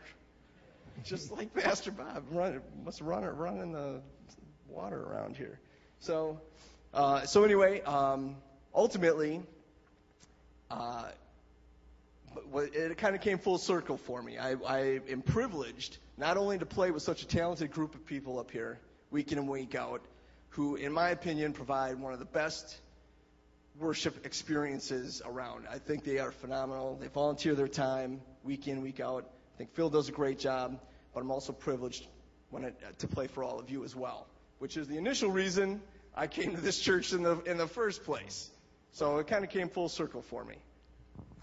just 1.05 1.33
like 1.33 1.55
Pastor 1.55 1.90
Bob. 1.90 2.24
Run, 2.31 2.61
must 2.85 3.00
run 3.00 3.24
running 3.24 3.72
the 3.72 4.00
water 4.68 5.02
around 5.02 5.37
here. 5.37 5.59
So, 6.00 6.40
uh, 6.92 7.22
so 7.22 7.44
anyway, 7.44 7.81
um, 7.83 8.37
ultimately, 8.74 9.42
uh, 10.70 11.05
it 12.55 12.98
kind 12.98 13.14
of 13.14 13.22
came 13.22 13.38
full 13.38 13.59
circle 13.59 13.96
for 13.96 14.22
me. 14.22 14.38
I, 14.38 14.55
I 14.66 15.00
am 15.11 15.22
privileged 15.22 15.98
not 16.16 16.37
only 16.37 16.59
to 16.59 16.66
play 16.66 16.90
with 16.90 17.02
such 17.02 17.22
a 17.22 17.26
talented 17.26 17.70
group 17.70 17.94
of 17.94 18.05
people 18.05 18.38
up 18.38 18.50
here, 18.50 18.78
week 19.11 19.33
in 19.33 19.38
and 19.38 19.48
week 19.48 19.74
out, 19.74 20.02
who, 20.53 20.77
in 20.77 20.93
my 20.93 21.11
opinion, 21.11 21.53
provide 21.53 21.99
one 21.99 22.12
of 22.12 22.19
the 22.19 22.27
best 22.27 22.79
worship 23.79 24.27
experiences 24.27 25.23
around. 25.25 25.67
I 25.71 25.79
think 25.79 26.05
they 26.05 26.19
are 26.19 26.31
phenomenal. 26.31 26.99
They 27.01 27.09
volunteer 27.09 27.55
their 27.55 27.69
time 27.69 28.21
week 28.45 28.69
in, 28.69 28.83
week 28.83 29.01
out. 29.01 29.25
I 29.55 29.59
think 29.59 29.73
Phil 29.75 29.88
does 29.88 30.11
a 30.11 30.12
great 30.12 30.38
job, 30.38 30.79
but 31.15 31.21
I'm 31.21 31.31
also 31.31 31.53
privileged 31.53 32.07
it, 32.55 32.99
to 32.99 33.09
play 33.09 33.29
for 33.29 33.43
all 33.43 33.59
of 33.59 33.71
you 33.71 33.83
as 33.83 33.97
well, 33.97 34.27
which 34.59 34.77
is 34.77 34.88
the 34.88 34.99
initial 34.99 35.31
reason 35.31 35.81
I 36.15 36.27
came 36.27 36.55
to 36.55 36.61
this 36.61 36.79
church 36.79 37.15
in 37.15 37.23
the 37.23 37.41
in 37.45 37.57
the 37.57 37.67
first 37.67 38.05
place. 38.05 38.51
So 38.93 39.19
it 39.19 39.29
kind 39.29 39.45
of 39.45 39.51
came 39.51 39.71
full 39.71 39.88
circle 39.88 40.21
for 40.21 40.45
me. 40.45 40.57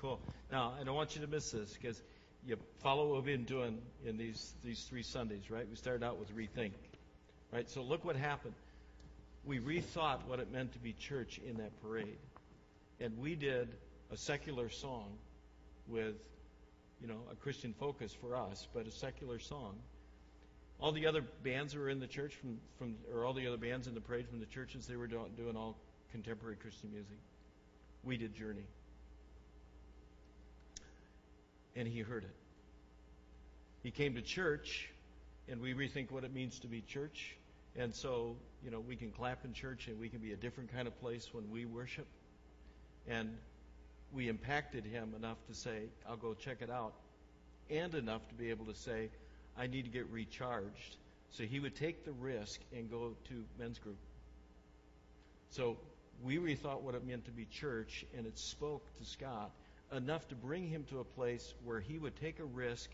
Cool. 0.01 0.19
Now, 0.51 0.73
I 0.79 0.83
don't 0.83 0.95
want 0.95 1.15
you 1.15 1.21
to 1.21 1.27
miss 1.27 1.49
this 1.49 1.73
because 1.73 1.99
you 2.45 2.57
follow 2.77 3.07
what 3.07 3.25
we've 3.25 3.37
been 3.37 3.45
doing 3.45 3.79
in 4.05 4.17
these 4.17 4.53
these 4.63 4.83
three 4.83 5.01
Sundays, 5.01 5.49
right? 5.49 5.67
We 5.67 5.75
started 5.75 6.05
out 6.05 6.19
with 6.19 6.35
rethink, 6.37 6.73
right? 7.51 7.67
So 7.67 7.81
look 7.81 8.05
what 8.05 8.15
happened 8.15 8.53
we 9.45 9.59
rethought 9.59 10.25
what 10.27 10.39
it 10.39 10.51
meant 10.51 10.73
to 10.73 10.79
be 10.79 10.93
church 10.93 11.39
in 11.47 11.57
that 11.57 11.81
parade. 11.81 12.17
And 12.99 13.17
we 13.17 13.35
did 13.35 13.69
a 14.11 14.17
secular 14.17 14.69
song 14.69 15.07
with, 15.87 16.15
you 17.01 17.07
know, 17.07 17.19
a 17.31 17.35
Christian 17.35 17.73
focus 17.79 18.13
for 18.19 18.35
us, 18.35 18.67
but 18.73 18.85
a 18.85 18.91
secular 18.91 19.39
song. 19.39 19.75
All 20.79 20.91
the 20.91 21.07
other 21.07 21.23
bands 21.43 21.73
that 21.73 21.79
were 21.79 21.89
in 21.89 21.99
the 21.99 22.07
church 22.07 22.35
from, 22.35 22.57
from 22.77 22.95
or 23.13 23.25
all 23.25 23.33
the 23.33 23.47
other 23.47 23.57
bands 23.57 23.87
in 23.87 23.93
the 23.93 24.01
parade 24.01 24.27
from 24.27 24.39
the 24.39 24.45
churches, 24.45 24.87
they 24.87 24.95
were 24.95 25.07
doing, 25.07 25.31
doing 25.35 25.55
all 25.55 25.77
contemporary 26.11 26.55
Christian 26.55 26.91
music. 26.91 27.17
We 28.03 28.17
did 28.17 28.33
Journey. 28.33 28.65
And 31.75 31.87
he 31.87 31.99
heard 31.99 32.23
it. 32.23 32.35
He 33.83 33.91
came 33.91 34.15
to 34.15 34.21
church, 34.21 34.89
and 35.47 35.61
we 35.61 35.73
rethink 35.73 36.11
what 36.11 36.23
it 36.23 36.33
means 36.33 36.59
to 36.59 36.67
be 36.67 36.81
church. 36.81 37.35
And 37.77 37.93
so, 37.93 38.35
you 38.63 38.71
know, 38.71 38.79
we 38.79 38.95
can 38.95 39.11
clap 39.11 39.45
in 39.45 39.53
church 39.53 39.87
and 39.87 39.99
we 39.99 40.09
can 40.09 40.19
be 40.19 40.33
a 40.33 40.35
different 40.35 40.73
kind 40.73 40.87
of 40.87 40.99
place 40.99 41.29
when 41.33 41.49
we 41.51 41.65
worship. 41.65 42.07
And 43.07 43.37
we 44.13 44.27
impacted 44.27 44.85
him 44.85 45.13
enough 45.15 45.37
to 45.47 45.53
say, 45.53 45.83
I'll 46.07 46.17
go 46.17 46.33
check 46.33 46.57
it 46.61 46.69
out, 46.69 46.93
and 47.69 47.93
enough 47.93 48.27
to 48.29 48.35
be 48.35 48.49
able 48.49 48.65
to 48.65 48.73
say, 48.73 49.09
I 49.57 49.67
need 49.67 49.85
to 49.85 49.91
get 49.91 50.09
recharged. 50.09 50.97
So 51.31 51.43
he 51.43 51.59
would 51.59 51.75
take 51.75 52.05
the 52.05 52.11
risk 52.11 52.59
and 52.75 52.89
go 52.89 53.13
to 53.29 53.45
men's 53.59 53.77
group. 53.77 53.97
So 55.51 55.77
we 56.23 56.37
rethought 56.37 56.81
what 56.81 56.95
it 56.95 57.05
meant 57.05 57.25
to 57.25 57.31
be 57.31 57.45
church, 57.45 58.05
and 58.17 58.25
it 58.25 58.37
spoke 58.37 58.83
to 58.97 59.05
Scott 59.05 59.51
enough 59.95 60.27
to 60.27 60.35
bring 60.35 60.67
him 60.67 60.83
to 60.89 60.99
a 60.99 61.03
place 61.03 61.53
where 61.63 61.79
he 61.79 61.97
would 61.97 62.15
take 62.17 62.39
a 62.39 62.45
risk, 62.45 62.89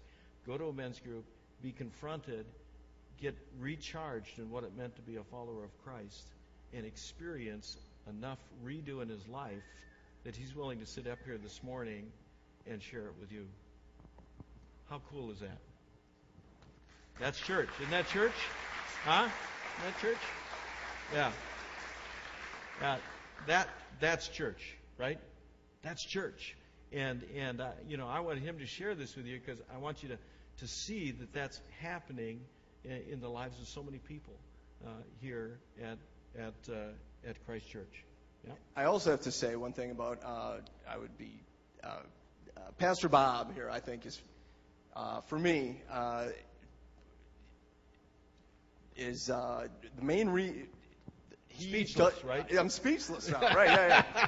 go 0.47 0.57
to 0.57 0.65
a 0.65 0.73
men's 0.73 0.99
group, 0.99 1.25
be 1.61 1.71
confronted, 1.71 2.45
get 3.21 3.35
recharged 3.59 4.39
in 4.39 4.49
what 4.49 4.63
it 4.63 4.75
meant 4.77 4.95
to 4.95 5.01
be 5.01 5.15
a 5.15 5.23
follower 5.23 5.63
of 5.63 5.83
Christ 5.83 6.27
and 6.73 6.85
experience 6.85 7.77
enough 8.09 8.39
redo 8.63 9.01
in 9.01 9.09
his 9.09 9.27
life 9.27 9.63
that 10.23 10.35
he's 10.35 10.55
willing 10.55 10.79
to 10.79 10.85
sit 10.85 11.07
up 11.07 11.19
here 11.25 11.37
this 11.37 11.61
morning 11.63 12.07
and 12.67 12.81
share 12.81 13.05
it 13.07 13.13
with 13.19 13.31
you. 13.31 13.45
How 14.89 15.01
cool 15.11 15.31
is 15.31 15.39
that? 15.39 15.57
That's 17.19 17.39
church. 17.39 17.69
Isn't 17.79 17.91
that 17.91 18.07
church? 18.09 18.33
Huh? 19.03 19.27
Isn't 19.79 19.93
that 19.93 20.01
church? 20.01 20.17
Yeah. 21.13 21.31
Yeah. 22.81 22.97
That 23.47 23.69
that's 23.99 24.27
church, 24.27 24.77
right? 24.97 25.19
That's 25.81 26.03
church. 26.03 26.55
And 26.91 27.23
and 27.37 27.61
uh, 27.61 27.69
you 27.87 27.97
know, 27.97 28.07
I 28.07 28.19
want 28.19 28.39
him 28.39 28.59
to 28.59 28.65
share 28.65 28.95
this 28.95 29.15
with 29.15 29.25
you 29.25 29.39
because 29.39 29.61
I 29.73 29.77
want 29.77 30.03
you 30.03 30.09
to 30.09 30.17
to 30.59 30.67
see 30.67 31.11
that 31.11 31.33
that's 31.33 31.59
happening 31.79 32.41
in 33.11 33.19
the 33.19 33.29
lives 33.29 33.59
of 33.59 33.67
so 33.67 33.83
many 33.83 33.97
people 33.97 34.33
uh, 34.85 34.89
here 35.21 35.59
at 35.81 35.97
at 36.37 36.53
uh, 36.69 37.29
at 37.29 37.43
Christ 37.45 37.69
Church. 37.69 38.03
Yeah. 38.45 38.53
I 38.75 38.85
also 38.85 39.11
have 39.11 39.21
to 39.21 39.31
say 39.31 39.55
one 39.55 39.73
thing 39.73 39.91
about 39.91 40.19
uh, 40.23 40.57
I 40.89 40.97
would 40.97 41.17
be 41.17 41.39
uh, 41.83 41.87
uh, 41.87 42.59
Pastor 42.77 43.09
Bob 43.09 43.53
here. 43.53 43.69
I 43.69 43.79
think 43.79 44.05
is 44.05 44.21
uh, 44.95 45.21
for 45.21 45.39
me 45.39 45.81
is 48.95 49.25
the 49.27 49.69
main 50.01 50.29
re. 50.29 50.65
Speechless, 51.57 52.15
does, 52.15 52.23
right? 52.25 52.57
I'm 52.57 52.69
speechless 52.69 53.29
now. 53.29 53.39
Right? 53.39 53.69
Yeah, 53.69 54.03
yeah. 54.13 54.27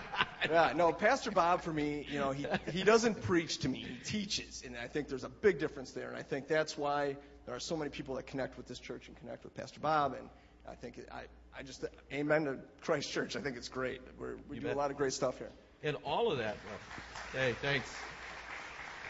yeah. 0.69 0.73
No, 0.77 0.93
Pastor 0.93 1.29
Bob 1.29 1.61
for 1.61 1.73
me, 1.73 2.05
you 2.09 2.19
know, 2.19 2.31
he 2.31 2.45
he 2.71 2.83
doesn't 2.83 3.21
preach 3.21 3.57
to 3.59 3.69
me. 3.69 3.79
He 3.79 3.97
teaches, 4.05 4.63
and 4.65 4.77
I 4.77 4.87
think 4.87 5.09
there's 5.09 5.25
a 5.25 5.29
big 5.29 5.59
difference 5.59 5.91
there. 5.91 6.07
And 6.07 6.17
I 6.17 6.21
think 6.21 6.47
that's 6.47 6.77
why 6.77 7.17
there 7.47 7.55
are 7.55 7.59
so 7.59 7.77
many 7.77 7.89
people 7.89 8.15
that 8.15 8.27
connect 8.27 8.57
with 8.57 8.67
this 8.67 8.77
church 8.77 9.07
and 9.07 9.17
connect 9.17 9.45
with 9.45 9.55
Pastor 9.55 9.79
Bob, 9.79 10.13
and 10.13 10.29
I 10.69 10.75
think 10.75 10.99
I, 11.11 11.21
I 11.57 11.63
just 11.63 11.83
amen 12.13 12.43
to 12.43 12.57
Christ 12.81 13.09
Church. 13.09 13.37
I 13.37 13.41
think 13.41 13.55
it's 13.55 13.69
great. 13.69 14.01
We're, 14.19 14.35
we 14.49 14.57
you 14.57 14.61
do 14.61 14.67
bet. 14.67 14.75
a 14.75 14.77
lot 14.77 14.91
of 14.91 14.97
great 14.97 15.13
stuff 15.13 15.37
here. 15.37 15.49
And 15.81 15.95
all 16.03 16.29
of 16.29 16.39
that, 16.39 16.57
well, 16.67 17.41
hey, 17.41 17.55
thanks. 17.61 17.89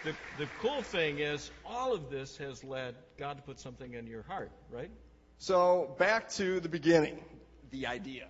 The, 0.03 0.13
the 0.37 0.47
cool 0.61 0.83
thing 0.83 1.17
is, 1.17 1.49
all 1.65 1.93
of 1.93 2.11
this 2.11 2.37
has 2.37 2.63
led 2.63 2.93
God 3.17 3.37
to 3.37 3.43
put 3.43 3.59
something 3.59 3.95
in 3.95 4.05
your 4.05 4.21
heart, 4.21 4.51
right? 4.69 4.91
So 5.39 5.95
back 5.97 6.29
to 6.33 6.59
the 6.59 6.69
beginning, 6.69 7.19
the 7.71 7.87
idea, 7.87 8.27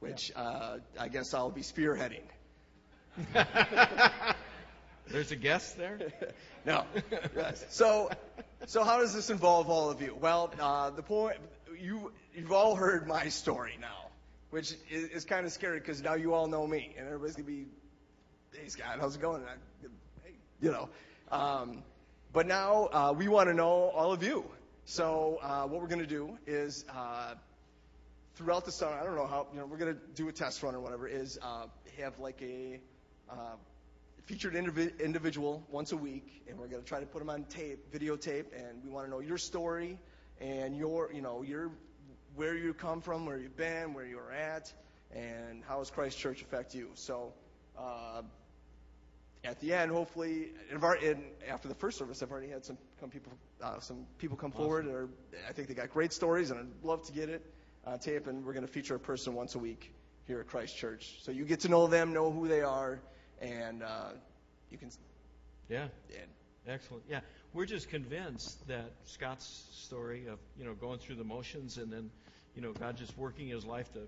which 0.00 0.30
yeah. 0.30 0.42
uh, 0.42 0.78
I 0.98 1.08
guess 1.08 1.32
I'll 1.32 1.50
be 1.50 1.62
spearheading. 1.62 2.20
There's 5.10 5.32
a 5.32 5.36
guest 5.36 5.76
there? 5.76 5.98
no. 6.66 6.84
So, 7.68 8.10
so 8.66 8.84
how 8.84 8.98
does 8.98 9.14
this 9.14 9.30
involve 9.30 9.68
all 9.68 9.90
of 9.90 10.00
you? 10.00 10.16
Well, 10.20 10.52
uh, 10.60 10.90
the 10.90 11.02
point 11.02 11.36
you 11.78 12.12
you've 12.34 12.52
all 12.52 12.76
heard 12.76 13.06
my 13.06 13.28
story 13.28 13.76
now, 13.80 14.08
which 14.50 14.74
is, 14.90 15.04
is 15.08 15.24
kind 15.24 15.46
of 15.46 15.52
scary 15.52 15.80
because 15.80 16.02
now 16.02 16.14
you 16.14 16.34
all 16.34 16.46
know 16.46 16.66
me, 16.66 16.94
and 16.96 17.06
everybody's 17.06 17.36
gonna 17.36 17.46
be 17.46 17.66
hey 18.52 18.68
Scott, 18.68 18.98
how's 19.00 19.16
it 19.16 19.22
going? 19.22 19.42
I, 19.42 19.86
hey, 20.24 20.34
you 20.60 20.70
know. 20.70 20.88
Um, 21.30 21.82
but 22.32 22.46
now 22.46 22.88
uh, 22.92 23.14
we 23.16 23.28
want 23.28 23.48
to 23.48 23.54
know 23.54 23.90
all 23.94 24.12
of 24.12 24.22
you. 24.22 24.44
So 24.84 25.38
uh, 25.42 25.66
what 25.66 25.80
we're 25.80 25.88
to 25.88 26.06
do 26.06 26.36
is 26.46 26.84
uh, 26.94 27.34
throughout 28.34 28.64
the 28.64 28.72
summer, 28.72 28.94
I 28.94 29.04
don't 29.04 29.16
know 29.16 29.26
how, 29.26 29.46
you 29.52 29.60
know, 29.60 29.66
we're 29.66 29.76
going 29.76 29.94
to 29.94 30.00
do 30.14 30.28
a 30.28 30.32
test 30.32 30.62
run 30.62 30.74
or 30.74 30.80
whatever, 30.80 31.06
is 31.06 31.38
uh, 31.42 31.66
have 31.98 32.18
like 32.18 32.40
a 32.42 32.80
uh, 33.30 33.54
featured 34.30 34.54
indiv- 34.54 34.96
individual 35.00 35.66
once 35.70 35.90
a 35.90 35.96
week, 35.96 36.44
and 36.48 36.56
we're 36.56 36.68
going 36.68 36.80
to 36.80 36.88
try 36.88 37.00
to 37.00 37.06
put 37.06 37.18
them 37.18 37.28
on 37.28 37.42
tape, 37.46 37.92
videotape, 37.92 38.44
and 38.56 38.80
we 38.84 38.88
want 38.88 39.04
to 39.04 39.10
know 39.10 39.18
your 39.18 39.36
story 39.36 39.98
and 40.40 40.76
your, 40.76 41.10
you 41.12 41.20
know, 41.20 41.42
your 41.42 41.72
where 42.36 42.54
you 42.54 42.72
come 42.72 43.00
from, 43.00 43.26
where 43.26 43.38
you've 43.38 43.56
been, 43.56 43.92
where 43.92 44.06
you're 44.06 44.30
at, 44.30 44.72
and 45.12 45.64
how 45.66 45.80
has 45.80 45.90
Christ 45.90 46.16
Church 46.16 46.42
affect 46.42 46.76
you. 46.76 46.90
So 46.94 47.32
uh, 47.76 48.22
at 49.42 49.58
the 49.58 49.74
end, 49.74 49.90
hopefully, 49.90 50.50
and 50.70 51.24
after 51.48 51.66
the 51.66 51.74
first 51.74 51.98
service, 51.98 52.22
I've 52.22 52.30
already 52.30 52.50
had 52.50 52.64
some 52.64 52.78
come 53.00 53.10
people, 53.10 53.32
uh, 53.60 53.80
some 53.80 54.06
people 54.18 54.36
come 54.36 54.52
awesome. 54.52 54.64
forward, 54.64 54.86
or 54.86 55.08
I 55.48 55.52
think 55.52 55.66
they 55.66 55.74
got 55.74 55.90
great 55.90 56.12
stories, 56.12 56.52
and 56.52 56.60
I'd 56.60 56.86
love 56.86 57.04
to 57.06 57.12
get 57.12 57.30
it 57.30 57.44
uh, 57.84 57.96
tape, 57.96 58.28
and 58.28 58.44
we're 58.44 58.52
going 58.52 58.64
to 58.64 58.72
feature 58.72 58.94
a 58.94 59.00
person 59.00 59.34
once 59.34 59.56
a 59.56 59.58
week 59.58 59.92
here 60.28 60.38
at 60.38 60.46
Christ 60.46 60.76
Church. 60.76 61.16
So 61.20 61.32
you 61.32 61.44
get 61.44 61.58
to 61.60 61.68
know 61.68 61.88
them, 61.88 62.12
know 62.12 62.30
who 62.30 62.46
they 62.46 62.60
are, 62.60 63.00
and 63.40 63.82
uh, 63.82 64.10
you 64.70 64.78
can. 64.78 64.90
Yeah. 65.68 65.88
And, 66.08 66.30
Excellent. 66.68 67.02
Yeah, 67.08 67.20
we're 67.54 67.66
just 67.66 67.88
convinced 67.88 68.66
that 68.68 68.92
Scott's 69.04 69.66
story 69.72 70.26
of 70.26 70.38
you 70.58 70.64
know 70.64 70.74
going 70.74 70.98
through 70.98 71.16
the 71.16 71.24
motions 71.24 71.78
and 71.78 71.90
then 71.90 72.10
you 72.54 72.62
know 72.62 72.72
God 72.72 72.96
just 72.96 73.16
working 73.16 73.48
his 73.48 73.64
life 73.64 73.90
to 73.94 74.00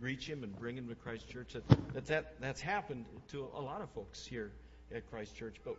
reach 0.00 0.28
him 0.28 0.42
and 0.42 0.54
bring 0.58 0.76
him 0.76 0.88
to 0.88 0.94
Christ 0.94 1.28
Church 1.28 1.54
that, 1.54 1.66
that, 1.94 2.06
that 2.06 2.40
that's 2.40 2.60
happened 2.60 3.06
to 3.28 3.48
a 3.54 3.60
lot 3.60 3.80
of 3.80 3.90
folks 3.90 4.26
here 4.26 4.52
at 4.94 5.08
Christ 5.10 5.34
Church, 5.34 5.56
but 5.64 5.76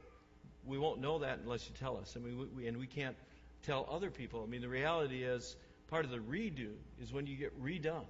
we 0.66 0.80
won't 0.80 1.00
know 1.00 1.20
that 1.20 1.40
unless 1.44 1.70
you 1.70 1.76
tell 1.80 1.98
us. 1.98 2.16
I 2.18 2.20
mean, 2.20 2.40
we, 2.40 2.46
we, 2.46 2.68
and 2.68 2.78
we 2.78 2.88
can't 2.88 3.16
tell 3.64 3.88
other 3.90 4.10
people. 4.10 4.44
I 4.44 4.50
mean, 4.50 4.62
the 4.62 4.70
reality 4.70 5.24
is 5.24 5.56
part 5.90 6.06
of 6.06 6.12
the 6.12 6.18
redo 6.18 6.72
is 7.02 7.14
when 7.14 7.28
you 7.28 7.36
get 7.36 7.62
redone. 7.62 8.06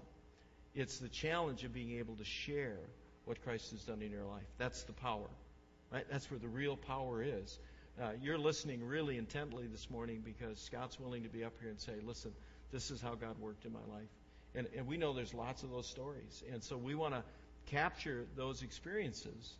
It's 0.73 0.99
the 0.99 1.09
challenge 1.09 1.63
of 1.63 1.73
being 1.73 1.99
able 1.99 2.15
to 2.15 2.25
share 2.25 2.79
what 3.25 3.43
Christ 3.43 3.71
has 3.71 3.81
done 3.83 4.01
in 4.01 4.11
your 4.11 4.25
life. 4.25 4.45
That's 4.57 4.83
the 4.83 4.93
power, 4.93 5.29
right? 5.91 6.05
That's 6.09 6.29
where 6.29 6.39
the 6.39 6.47
real 6.47 6.77
power 6.77 7.21
is. 7.21 7.59
Uh, 8.01 8.11
you're 8.21 8.37
listening 8.37 8.85
really 8.85 9.17
intently 9.17 9.67
this 9.67 9.89
morning 9.89 10.21
because 10.23 10.59
Scott's 10.59 10.99
willing 10.99 11.23
to 11.23 11.29
be 11.29 11.43
up 11.43 11.53
here 11.61 11.69
and 11.69 11.79
say, 11.79 11.93
listen, 12.05 12.31
this 12.71 12.91
is 12.91 13.01
how 13.01 13.15
God 13.15 13.39
worked 13.39 13.65
in 13.65 13.71
my 13.71 13.79
life. 13.93 14.09
And, 14.53 14.67
and 14.75 14.87
we 14.87 14.97
know 14.97 15.13
there's 15.13 15.33
lots 15.33 15.63
of 15.63 15.71
those 15.71 15.87
stories. 15.87 16.43
And 16.51 16.63
so 16.63 16.77
we 16.77 16.95
want 16.95 17.13
to 17.13 17.23
capture 17.67 18.25
those 18.35 18.63
experiences 18.63 19.53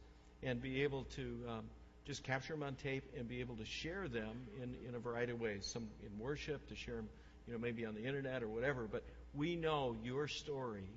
and 0.43 0.61
be 0.61 0.83
able 0.83 1.03
to 1.15 1.39
um, 1.49 1.63
just 2.05 2.23
capture 2.23 2.53
them 2.53 2.63
on 2.63 2.75
tape 2.75 3.03
and 3.17 3.27
be 3.27 3.39
able 3.39 3.55
to 3.55 3.65
share 3.65 4.07
them 4.07 4.47
in, 4.61 4.75
in 4.87 4.95
a 4.95 4.99
variety 4.99 5.31
of 5.31 5.39
ways. 5.39 5.65
Some 5.65 5.87
in 6.03 6.19
worship, 6.19 6.67
to 6.69 6.75
share 6.75 6.95
them, 6.95 7.09
you 7.47 7.53
know, 7.53 7.59
maybe 7.59 7.85
on 7.85 7.95
the 7.95 8.03
internet 8.03 8.43
or 8.43 8.47
whatever. 8.47 8.87
But 8.89 9.03
we 9.33 9.55
know 9.55 9.95
your 10.03 10.27
story 10.27 10.87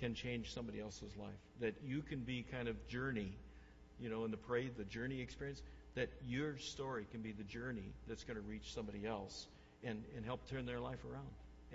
can 0.00 0.14
change 0.14 0.52
somebody 0.52 0.80
else's 0.80 1.16
life. 1.16 1.28
That 1.60 1.74
you 1.84 2.02
can 2.02 2.20
be 2.20 2.44
kind 2.50 2.68
of 2.68 2.88
journey, 2.88 3.32
you 4.00 4.08
know, 4.08 4.24
in 4.24 4.30
the 4.30 4.36
parade, 4.36 4.72
the 4.76 4.84
journey 4.84 5.20
experience. 5.20 5.62
That 5.94 6.08
your 6.26 6.56
story 6.58 7.06
can 7.10 7.20
be 7.20 7.32
the 7.32 7.44
journey 7.44 7.92
that's 8.08 8.24
going 8.24 8.36
to 8.36 8.42
reach 8.42 8.74
somebody 8.74 9.06
else 9.06 9.46
and, 9.84 10.02
and 10.16 10.24
help 10.24 10.48
turn 10.48 10.66
their 10.66 10.80
life 10.80 11.04
around 11.10 11.26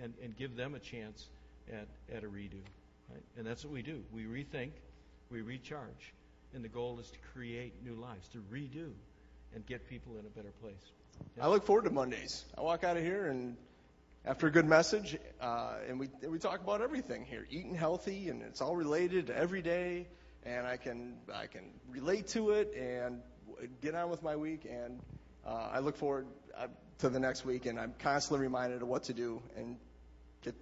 and, 0.01 0.13
and 0.23 0.35
give 0.35 0.55
them 0.55 0.75
a 0.75 0.79
chance 0.79 1.27
at, 1.71 1.87
at 2.15 2.23
a 2.23 2.27
redo. 2.27 2.61
Right? 3.09 3.23
And 3.37 3.45
that's 3.45 3.63
what 3.63 3.73
we 3.73 3.81
do. 3.81 4.01
We 4.11 4.23
rethink, 4.23 4.71
we 5.29 5.41
recharge, 5.41 6.13
and 6.53 6.63
the 6.63 6.69
goal 6.69 6.99
is 6.99 7.09
to 7.11 7.17
create 7.33 7.73
new 7.83 7.95
lives, 7.95 8.27
to 8.29 8.39
redo 8.51 8.89
and 9.53 9.65
get 9.65 9.87
people 9.89 10.13
in 10.19 10.25
a 10.25 10.29
better 10.29 10.51
place. 10.61 10.91
I 11.41 11.47
look 11.47 11.65
forward 11.65 11.85
to 11.85 11.91
Mondays. 11.91 12.43
I 12.57 12.61
walk 12.61 12.83
out 12.83 12.97
of 12.97 13.03
here 13.03 13.27
and 13.27 13.55
after 14.25 14.47
a 14.47 14.51
good 14.51 14.65
message, 14.65 15.17
uh, 15.39 15.73
and 15.87 15.99
we 15.99 16.09
we 16.27 16.39
talk 16.39 16.61
about 16.61 16.81
everything 16.81 17.25
here, 17.25 17.45
eating 17.49 17.75
healthy, 17.75 18.29
and 18.29 18.41
it's 18.41 18.61
all 18.61 18.75
related 18.75 19.27
to 19.27 19.37
every 19.37 19.61
day, 19.61 20.07
and 20.43 20.65
I 20.65 20.77
can 20.77 21.17
I 21.33 21.47
can 21.47 21.71
relate 21.89 22.27
to 22.29 22.51
it 22.51 22.73
and 22.75 23.21
get 23.81 23.95
on 23.95 24.09
with 24.09 24.23
my 24.23 24.35
week, 24.35 24.65
and 24.69 24.99
uh, 25.45 25.69
I 25.71 25.79
look 25.79 25.95
forward 25.97 26.27
uh, 26.57 26.67
to 26.99 27.09
the 27.09 27.19
next 27.19 27.45
week, 27.45 27.65
and 27.65 27.79
I'm 27.79 27.93
constantly 27.99 28.43
reminded 28.43 28.81
of 28.81 28.87
what 28.87 29.03
to 29.03 29.13
do 29.13 29.41
and 29.55 29.77
get 30.43 30.55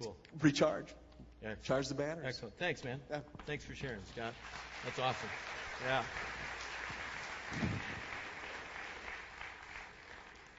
cool. 0.00 0.16
recharge, 0.40 0.86
Excellent. 1.42 1.62
charge 1.62 1.88
the 1.88 1.94
batteries. 1.94 2.26
Excellent. 2.28 2.58
Thanks, 2.58 2.84
man. 2.84 3.00
Yeah. 3.10 3.20
Thanks 3.46 3.64
for 3.64 3.74
sharing, 3.74 4.00
Scott. 4.12 4.34
That's 4.84 4.98
awesome. 4.98 5.28
Yeah. 5.84 6.02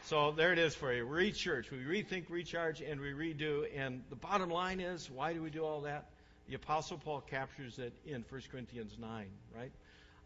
So 0.05 0.31
there 0.31 0.53
it 0.53 0.59
is 0.59 0.75
for 0.75 0.93
you. 0.93 1.03
Rechurch. 1.03 1.71
We 1.71 1.79
rethink, 1.79 2.29
recharge, 2.29 2.79
and 2.79 3.01
we 3.01 3.13
redo. 3.13 3.65
And 3.75 4.03
the 4.11 4.15
bottom 4.15 4.51
line 4.51 4.79
is, 4.79 5.09
why 5.09 5.33
do 5.33 5.41
we 5.41 5.49
do 5.49 5.65
all 5.65 5.81
that? 5.81 6.05
The 6.47 6.53
Apostle 6.53 6.99
Paul 6.99 7.21
captures 7.21 7.79
it 7.79 7.91
in 8.05 8.23
1 8.29 8.41
Corinthians 8.51 8.97
9, 8.99 9.25
right? 9.57 9.71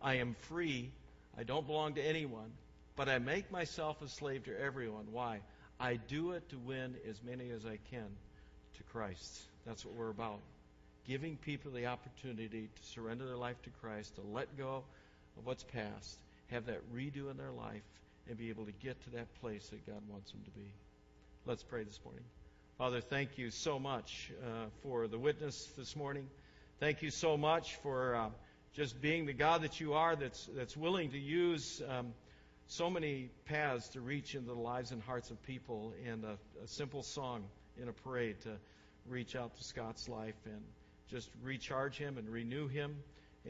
I 0.02 0.15
am 0.15 0.36
free. 0.50 0.92
I 1.38 1.44
don't 1.44 1.65
belong 1.65 1.94
to 1.94 2.02
anyone, 2.02 2.52
but 2.98 3.08
I 3.08 3.20
make 3.20 3.54
myself 3.54 4.02
a 4.02 4.10
slave 4.10 4.44
to 4.46 4.62
everyone. 4.62 5.06
Why? 5.13 5.39
I 5.80 5.96
do 5.96 6.32
it 6.32 6.50
to 6.50 6.58
win 6.58 6.96
as 7.10 7.24
many 7.24 7.50
as 7.50 7.65
I 7.65 7.80
can 7.89 8.08
to 8.76 8.84
Christ. 8.92 9.44
That's 9.65 9.86
what 9.86 9.96
we're 9.96 10.10
about. 10.10 10.42
Giving 11.08 11.38
people 11.38 11.72
the 11.72 11.86
opportunity 11.86 12.68
to 12.76 12.84
surrender 12.84 13.26
their 13.26 13.38
life 13.38 13.62
to 13.62 13.70
Christ, 13.80 14.15
to 14.15 14.22
let 14.34 14.58
go 14.58 14.84
of 15.38 15.46
what's 15.46 15.63
past, 15.63 16.20
have 16.48 16.65
that 16.65 16.82
redo 16.94 17.32
in 17.32 17.38
their 17.38 17.52
life, 17.52 17.82
and 18.30 18.38
be 18.38 18.50
able 18.50 18.65
to 18.65 18.72
get 18.72 19.02
to 19.04 19.10
that 19.12 19.34
place 19.42 19.68
that 19.70 19.86
God 19.88 20.02
wants 20.08 20.32
them 20.32 20.42
to 20.46 20.52
be. 20.52 20.72
Let's 21.48 21.63
pray 21.63 21.84
this 21.84 22.00
morning. 22.06 22.24
Father, 22.78 23.02
thank 23.02 23.39
you 23.39 23.50
so 23.50 23.80
much 23.80 24.32
uh, 24.44 24.68
for 24.84 25.08
the 25.08 25.18
witness 25.18 25.68
this 25.76 25.96
morning. 25.96 26.28
Thank 26.80 27.02
you 27.02 27.10
so 27.10 27.38
much 27.38 27.76
for 27.78 28.15
uh, 28.15 28.30
just 28.74 29.02
being 29.02 29.26
the 29.26 29.34
God 29.34 29.63
that 29.63 29.80
you 29.80 29.94
are, 29.94 30.15
that's 30.15 30.48
that's 30.56 30.78
willing 30.78 31.12
to 31.12 31.18
use 31.18 31.82
um, 31.89 32.13
so 32.68 32.89
many 32.89 33.32
paths 33.46 33.89
to 33.89 34.02
reach 34.02 34.36
into 34.36 34.48
the 34.48 34.60
lives 34.60 34.92
and 34.92 35.02
hearts 35.02 35.32
of 35.32 35.42
people, 35.44 35.92
and 36.08 36.24
a, 36.24 36.38
a 36.63 36.68
simple 36.68 37.02
song 37.02 37.44
in 37.82 37.89
a 37.89 37.94
parade 37.94 38.39
to 38.42 38.52
reach 39.08 39.36
out 39.36 39.58
to 39.58 39.63
Scott's 39.63 40.08
life 40.08 40.38
and 40.46 40.62
just 41.10 41.30
recharge 41.44 41.98
him 41.98 42.20
and 42.20 42.30
renew 42.30 42.68
him 42.68 42.96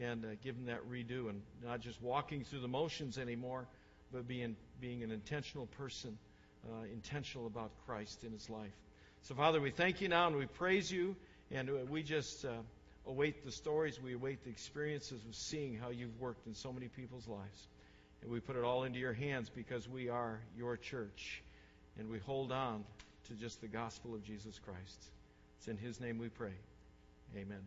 and 0.00 0.24
uh, 0.24 0.28
give 0.42 0.56
him 0.56 0.66
that 0.66 0.80
redo 0.90 1.28
and 1.28 1.42
not 1.62 1.80
just 1.80 2.00
walking 2.00 2.44
through 2.44 2.60
the 2.60 2.68
motions 2.68 3.18
anymore 3.18 3.66
but 4.12 4.26
being, 4.26 4.56
being 4.80 5.02
an 5.02 5.10
intentional 5.10 5.66
person, 5.66 6.18
uh, 6.68 6.84
intentional 6.92 7.46
about 7.46 7.70
Christ 7.86 8.24
in 8.24 8.32
his 8.32 8.48
life. 8.50 8.72
So, 9.22 9.34
Father, 9.34 9.60
we 9.60 9.70
thank 9.70 10.00
you 10.00 10.08
now 10.08 10.26
and 10.26 10.36
we 10.36 10.46
praise 10.46 10.90
you, 10.90 11.16
and 11.50 11.70
we 11.90 12.02
just 12.02 12.44
uh, 12.44 12.52
await 13.06 13.44
the 13.44 13.52
stories, 13.52 14.00
we 14.00 14.14
await 14.14 14.44
the 14.44 14.50
experiences 14.50 15.24
of 15.26 15.34
seeing 15.34 15.76
how 15.76 15.90
you've 15.90 16.18
worked 16.20 16.46
in 16.46 16.54
so 16.54 16.72
many 16.72 16.88
people's 16.88 17.28
lives. 17.28 17.68
And 18.22 18.30
we 18.30 18.40
put 18.40 18.56
it 18.56 18.64
all 18.64 18.84
into 18.84 18.98
your 18.98 19.14
hands 19.14 19.48
because 19.48 19.88
we 19.88 20.08
are 20.08 20.40
your 20.56 20.76
church, 20.76 21.42
and 21.98 22.10
we 22.10 22.18
hold 22.18 22.52
on 22.52 22.84
to 23.28 23.34
just 23.34 23.60
the 23.60 23.68
gospel 23.68 24.14
of 24.14 24.22
Jesus 24.22 24.58
Christ. 24.58 25.04
It's 25.58 25.68
in 25.68 25.76
his 25.76 26.00
name 26.00 26.18
we 26.18 26.28
pray. 26.28 26.54
Amen. 27.36 27.60